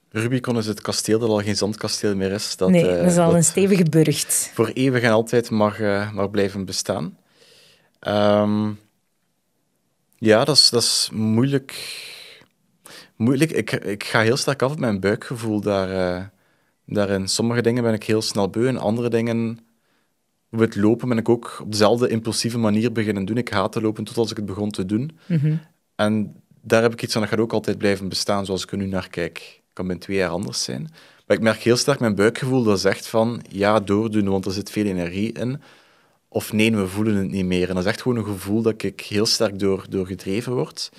[0.10, 2.56] Rubicon is het kasteel dat al geen zandkasteel meer is.
[2.58, 4.52] Dat, nee, eh, dat is al dat een stevige burcht.
[4.54, 7.18] voor eeuwig en altijd mag, eh, mag blijven bestaan.
[8.06, 8.72] Ehm,
[10.18, 11.74] ja, dat is, dat is moeilijk.
[13.16, 13.52] moeilijk.
[13.52, 16.26] Ik, ik ga heel sterk af op mijn buikgevoel daar, eh,
[16.86, 17.28] daarin.
[17.28, 19.60] Sommige dingen ben ik heel snel beu en andere dingen...
[20.52, 23.38] Op het lopen ben ik ook op dezelfde impulsieve manier beginnen doen.
[23.38, 25.18] Ik haatte lopen tot als ik het begon te doen.
[25.96, 28.78] En daar heb ik iets aan, dat gaat ook altijd blijven bestaan zoals ik er
[28.78, 29.62] nu naar kijk.
[29.74, 30.82] kan binnen twee jaar anders zijn.
[31.28, 34.72] Maar ik merk heel sterk mijn buikgevoel dat zegt van ja, doordoen, want er zit
[34.72, 35.62] veel energie in.
[36.36, 37.70] Of nee, we voelen het niet meer.
[37.70, 40.92] En dat is echt gewoon een gevoel dat ik heel sterk door, door gedreven word.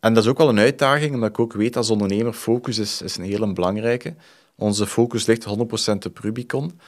[0.00, 3.02] En dat is ook wel een uitdaging, omdat ik ook weet als ondernemer focus is,
[3.02, 4.14] is een hele belangrijke.
[4.54, 5.50] Onze focus ligt 100%
[6.06, 6.80] op Rubicon.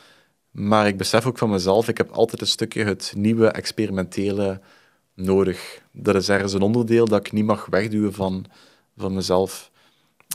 [0.51, 4.61] Maar ik besef ook van mezelf, ik heb altijd een stukje het nieuwe, experimentele
[5.15, 5.83] nodig.
[5.93, 8.45] Dat is ergens een onderdeel dat ik niet mag wegduwen van,
[8.97, 9.71] van mezelf.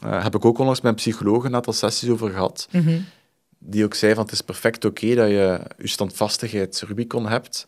[0.03, 2.67] Eh heb ik ook onlangs met een psycholoog een aantal sessies over gehad.
[3.63, 7.67] Die ook zei van het is perfect oké dat je je standvastigheid Rubicon hebt.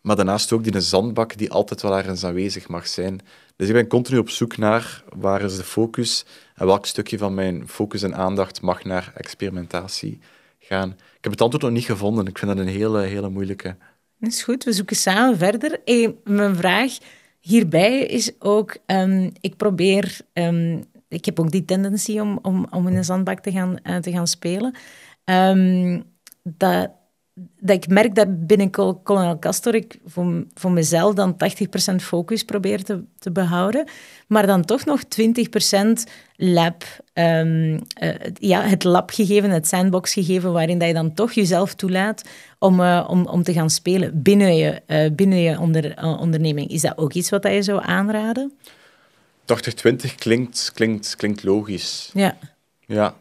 [0.00, 3.20] Maar daarnaast ook die zandbak die altijd wel ergens aanwezig mag zijn.
[3.56, 7.34] Dus ik ben continu op zoek naar waar is de focus en welk stukje van
[7.34, 10.18] mijn focus en aandacht mag naar experimentatie
[10.58, 10.90] gaan.
[10.90, 12.26] Ik heb het antwoord nog niet gevonden.
[12.26, 13.76] Ik vind dat een hele, hele moeilijke.
[14.18, 15.80] Dat is goed, we zoeken samen verder.
[16.24, 16.98] Mijn vraag
[17.40, 22.88] hierbij is ook, ehm, ik probeer, ehm, ik heb ook die tendentie om, om, om
[22.88, 24.74] in een zandbak te gaan, eh, te gaan spelen.
[25.24, 26.00] Ehm,
[26.42, 26.90] dat,
[27.60, 31.36] dat ik merk dat binnen Col- Colonel Castor ik voor, voor mezelf dan
[31.92, 33.88] 80% focus probeer te, te behouden,
[34.26, 37.44] maar dan toch nog 20% lab, eh,
[38.34, 42.22] ja, het lab gegeven, het sandbox gegeven, waarin dat je dan toch jezelf toelaat
[42.58, 46.70] om, eh, om, om te gaan spelen binnen je, eh, binnen je onder, onderneming.
[46.70, 48.52] Is dat ook iets wat dat je zou aanraden?
[49.44, 52.10] 80-20 klinkt, klinkt, klinkt logisch.
[52.14, 52.36] Ja.
[52.86, 53.14] Ja,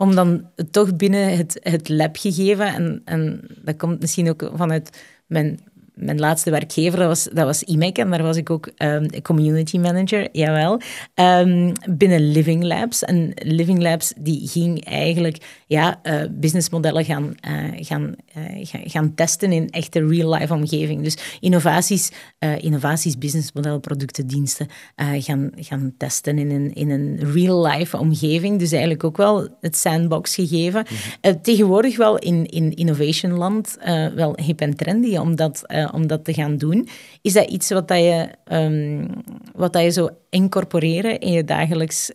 [0.00, 5.02] Om dan toch binnen het, het lab gegeven, en, en dat komt misschien ook vanuit
[5.26, 5.58] mijn,
[6.00, 9.78] mijn laatste werkgever, dat was, dat was IMEC en daar was ik ook um, community
[9.78, 10.80] manager, jawel,
[11.14, 13.04] um, binnen Living Labs.
[13.04, 19.52] En Living Labs die ging eigenlijk ja, uh, businessmodellen gaan, uh, gaan, uh, gaan testen
[19.52, 21.02] in echte real-life omgeving.
[21.02, 22.12] Dus innovaties,
[22.58, 28.58] innovaties, businessmodellen, producten, diensten gaan, gaan testen in een, in een real-life omgeving.
[28.58, 30.86] Dus eigenlijk ook wel het sandbox gegeven.
[30.88, 30.98] Mm
[31.42, 33.78] tegenwoordig wel in, in innovationland
[34.14, 35.62] wel hip en trendy om dat,
[35.92, 36.88] om dat te gaan doen.
[37.22, 39.08] Is dat iets wat, dat je, um,
[39.52, 42.10] wat dat je zou incorporeren in je dagelijks,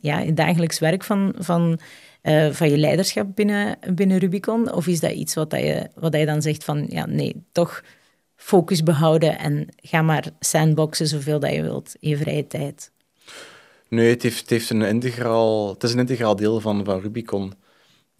[0.00, 1.34] ja, in dagelijks werk van...
[1.38, 1.78] van
[2.22, 4.72] uh, van je leiderschap binnen, binnen Rubicon?
[4.72, 7.44] Of is dat iets wat, dat je, wat dat je dan zegt van, ja, nee,
[7.52, 7.82] toch
[8.36, 12.90] focus behouden en ga maar sandboxen zoveel dat je wilt in je vrije tijd?
[13.88, 17.52] Nee, het, heeft, het, heeft een integraal, het is een integraal deel van, van Rubicon.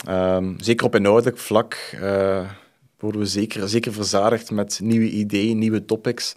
[0.09, 2.51] Um, zeker op inhoudelijk vlak uh,
[2.99, 6.33] worden we zeker, zeker verzadigd met nieuwe ideeën, nieuwe topics.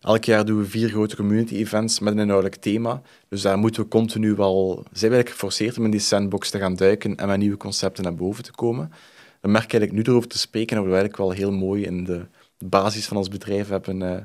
[0.00, 3.02] Elk jaar doen we vier grote community events met een inhoudelijk thema.
[3.28, 6.76] Dus daar moeten we continu wel, zijn we geforceerd om in die sandbox te gaan
[6.76, 8.92] duiken en met nieuwe concepten naar boven te komen.
[9.40, 12.26] Dan merk ik nu erover te spreken dat we eigenlijk wel heel mooi in de
[12.58, 14.16] basis van ons bedrijf hebben, uh,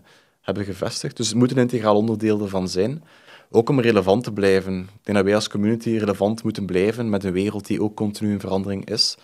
[0.41, 1.17] hebben gevestigd.
[1.17, 3.03] Dus het moet een integraal onderdeel ervan zijn.
[3.51, 4.79] Ook om relevant te blijven.
[4.79, 8.31] Ik denk dat wij als community relevant moeten blijven met een wereld die ook continu
[8.31, 9.17] in verandering is.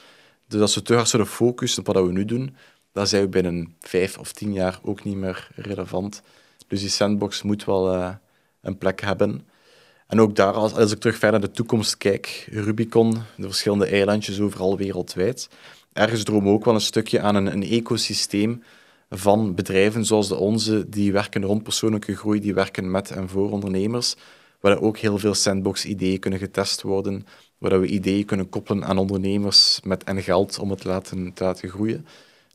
[0.50, 2.56] Dus als we te hard zouden focussen op wat we nu doen,
[2.92, 6.22] dan zijn we binnen vijf of tien jaar ook niet meer relevant.
[6.68, 8.10] Dus die sandbox moet wel uh,
[8.62, 9.48] een plek hebben.
[10.08, 13.86] En ook daar, als, als ik terug verder naar de toekomst kijk, Rubicon, de verschillende
[13.86, 15.50] eilandjes overal wereldwijd,
[15.94, 18.64] ergens dromen ook wel een stukje aan een, een ecosysteem
[19.10, 23.52] van bedrijven zoals de onze, die werken rond persoonlijke groei, die werken met en voor
[23.52, 24.16] ondernemers,
[24.60, 27.26] waar ook heel veel sandbox-ideeën kunnen getest worden,
[27.60, 31.44] waar we ideeën kunnen koppelen aan ondernemers met en geld om het te laten, te
[31.44, 32.06] laten groeien.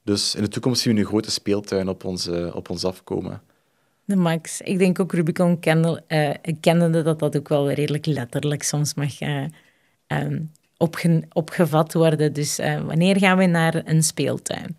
[0.02, 3.42] Dus in de toekomst zien we een grote speeltuin op ons, op ons afkomen.
[4.04, 4.60] De max.
[4.60, 6.02] Ik denk ook Rubicon kende,
[6.62, 9.20] uh, dat dat ook wel redelijk letterlijk soms mag
[10.08, 12.32] um, opge opgevat worden.
[12.32, 14.76] Dus uh, wanneer gaan we naar een speeltuin?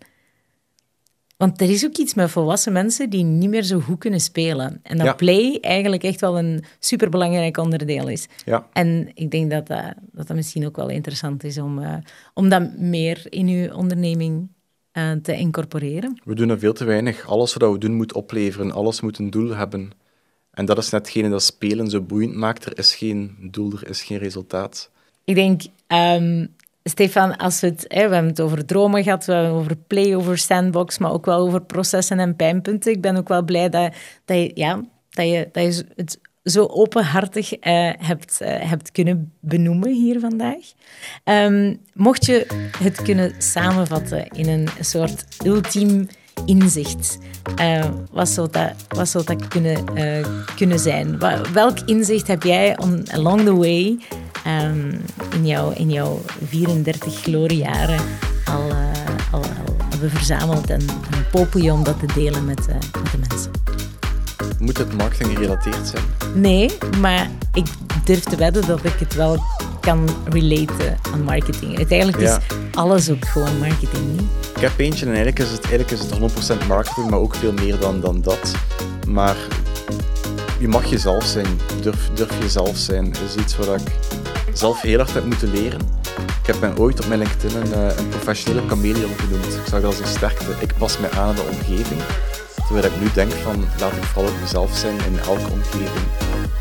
[1.36, 4.80] Want er is ook iets met volwassen mensen die niet meer zo goed kunnen spelen.
[4.82, 8.26] En dat play eigenlijk echt wel een superbelangrijk onderdeel is.
[8.44, 8.68] Ja.
[8.72, 12.02] En ik denk dat dat, dat, dat misschien ook wel interessant is om,
[12.34, 14.48] om dat meer in uw onderneming
[14.96, 16.20] uh, te incorporeren?
[16.24, 17.26] We doen er veel te weinig.
[17.26, 19.90] Alles wat we doen moet opleveren, alles moet een doel hebben.
[20.50, 22.64] En dat is netgene dat spelen zo boeiend maakt.
[22.64, 24.90] Er is geen doel, er is geen resultaat.
[25.24, 26.54] Ik denk, um,
[26.88, 29.76] Stefan, als we het, hè, we hebben het over dromen gehad, we hebben het over
[29.76, 32.92] play, over sandbox, maar ook wel over processen en pijnpunten.
[32.92, 34.80] Ik ben ook wel blij dat, dat, je, ja,
[35.10, 37.60] dat, je, dat je het zo openhartig uh,
[37.98, 40.72] hebt, uh, hebt kunnen benoemen hier vandaag.
[41.24, 46.08] Um, mocht je het kunnen samenvatten in een soort ultiem
[46.44, 47.18] inzicht,
[47.60, 49.84] uh, wat, zou dat, wat zou dat kunnen,
[50.56, 51.18] kunnen zijn?
[51.52, 53.98] Welk inzicht heb jij on, along the way
[54.46, 55.00] um,
[55.34, 58.00] in, jouw, in jouw 34 gloriejaren
[58.44, 58.72] al,
[59.32, 59.44] al, al
[59.90, 62.66] hebben verzameld en, en je om dat te delen met,
[63.02, 63.50] met de mensen?
[64.58, 66.04] Moet het marketing gerelateerd zijn?
[66.34, 66.70] Nee,
[67.00, 67.66] maar ik
[68.04, 69.42] durf te wedden dat ik het wel
[69.80, 71.76] kan relaten aan marketing.
[71.76, 72.36] Uiteindelijk is
[72.74, 74.04] alles ook gewoon marketing.
[74.12, 74.45] Niet?
[74.56, 77.52] Ik heb eentje en eigenlijk is het, eigenlijk is het 100% marketing, maar ook veel
[77.52, 78.54] meer dan, dan dat.
[79.08, 79.36] Maar
[80.58, 81.46] je mag jezelf zijn.
[81.82, 83.12] Durf, durf jezelf zijn.
[83.24, 83.88] Is iets wat ik
[84.52, 85.80] zelf heel hard heb moeten leren.
[86.40, 89.44] Ik heb mij ooit op mijn LinkedIn een, eh, een professionele chameleon genoemd.
[89.44, 90.44] Ik zag dat als een sterkte.
[90.58, 92.00] Ik pas mij aan aan de omgeving.
[92.54, 96.06] Terwijl ik nu denk van, laat ik vooral op mezelf zijn in elke omgeving.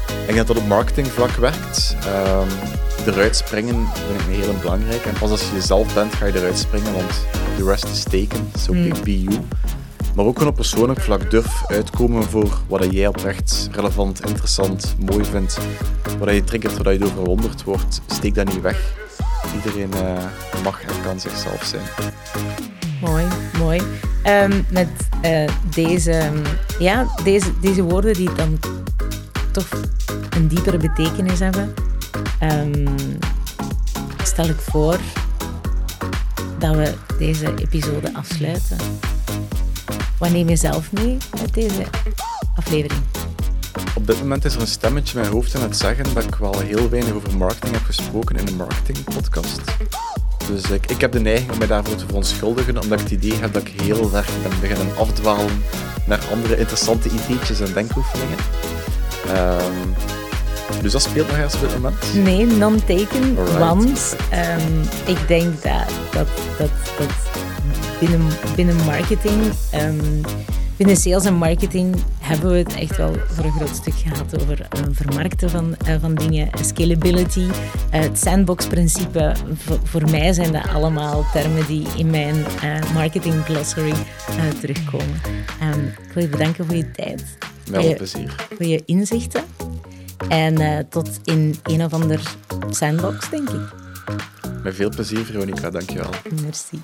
[0.07, 1.95] Ik denk dat dat op marketingvlak werkt.
[2.07, 2.47] Um,
[3.13, 5.05] eruit springen vind ik heel belangrijk.
[5.05, 7.13] En pas als je jezelf bent, ga je eruit springen, want
[7.57, 8.51] the rest is taken.
[8.57, 8.93] So mm.
[9.03, 9.39] be you.
[10.15, 15.25] Maar ook gewoon op persoonlijk vlak durf uitkomen voor wat jij oprecht relevant, interessant, mooi
[15.25, 15.57] vindt.
[16.19, 18.01] Wat je triggert, waar je door verwonderd wordt.
[18.07, 18.93] Steek dat niet weg.
[19.55, 20.23] Iedereen uh,
[20.63, 21.83] mag en kan zichzelf zijn.
[23.01, 23.25] Mooi,
[23.57, 23.81] mooi.
[24.25, 24.87] Um, met
[25.25, 26.31] uh, deze,
[26.79, 28.59] ja, deze, deze woorden die dan
[29.51, 29.67] toch
[30.29, 31.73] een diepere betekenis hebben,
[32.41, 32.95] um,
[34.23, 34.99] stel ik voor
[36.65, 38.77] dat we deze episode afsluiten.
[40.17, 41.85] Wat neem je zelf mee met deze
[42.55, 43.01] aflevering?
[43.95, 46.35] Op dit moment is er een stemmetje in mijn hoofd aan het zeggen dat ik
[46.35, 49.61] wel heel weinig over marketing heb gesproken in de marketingpodcast.
[50.47, 53.39] Dus ik, ik heb de neiging om mij daarvoor te verontschuldigen, omdat ik het idee
[53.39, 55.63] heb dat ik heel erg ben beginnen afdwalen
[56.07, 58.37] naar andere interessante ideetjes en denkoefeningen.
[59.27, 59.93] Um,
[60.81, 62.13] dus dat speelt nog eens op dit moment?
[62.13, 67.09] Nee, non-taken, want um, ik denk dat, dat, dat, dat
[67.99, 69.43] binnen, binnen marketing
[69.75, 70.21] um,
[70.77, 74.59] Binnen sales en marketing hebben we het echt wel voor een groot stuk gehad over
[74.59, 77.51] uh, vermarkten van, uh, van dingen, scalability, uh,
[77.89, 79.35] het sandbox-principe.
[79.83, 82.35] voor mij zijn dat allemaal termen die in mijn
[82.93, 83.93] marketing glossary
[84.59, 85.21] terugkomen.
[85.63, 87.23] Um, ik wil je bedanken voor je tijd.
[87.65, 88.35] Wel een plezier.
[88.55, 89.43] Voor je inzichten.
[90.27, 92.19] En tot in een of ander
[92.69, 93.73] sandbox, denk ik.
[94.63, 95.69] Met veel plezier, Veronica.
[95.69, 96.09] Dankjewel.
[96.41, 96.81] Merci.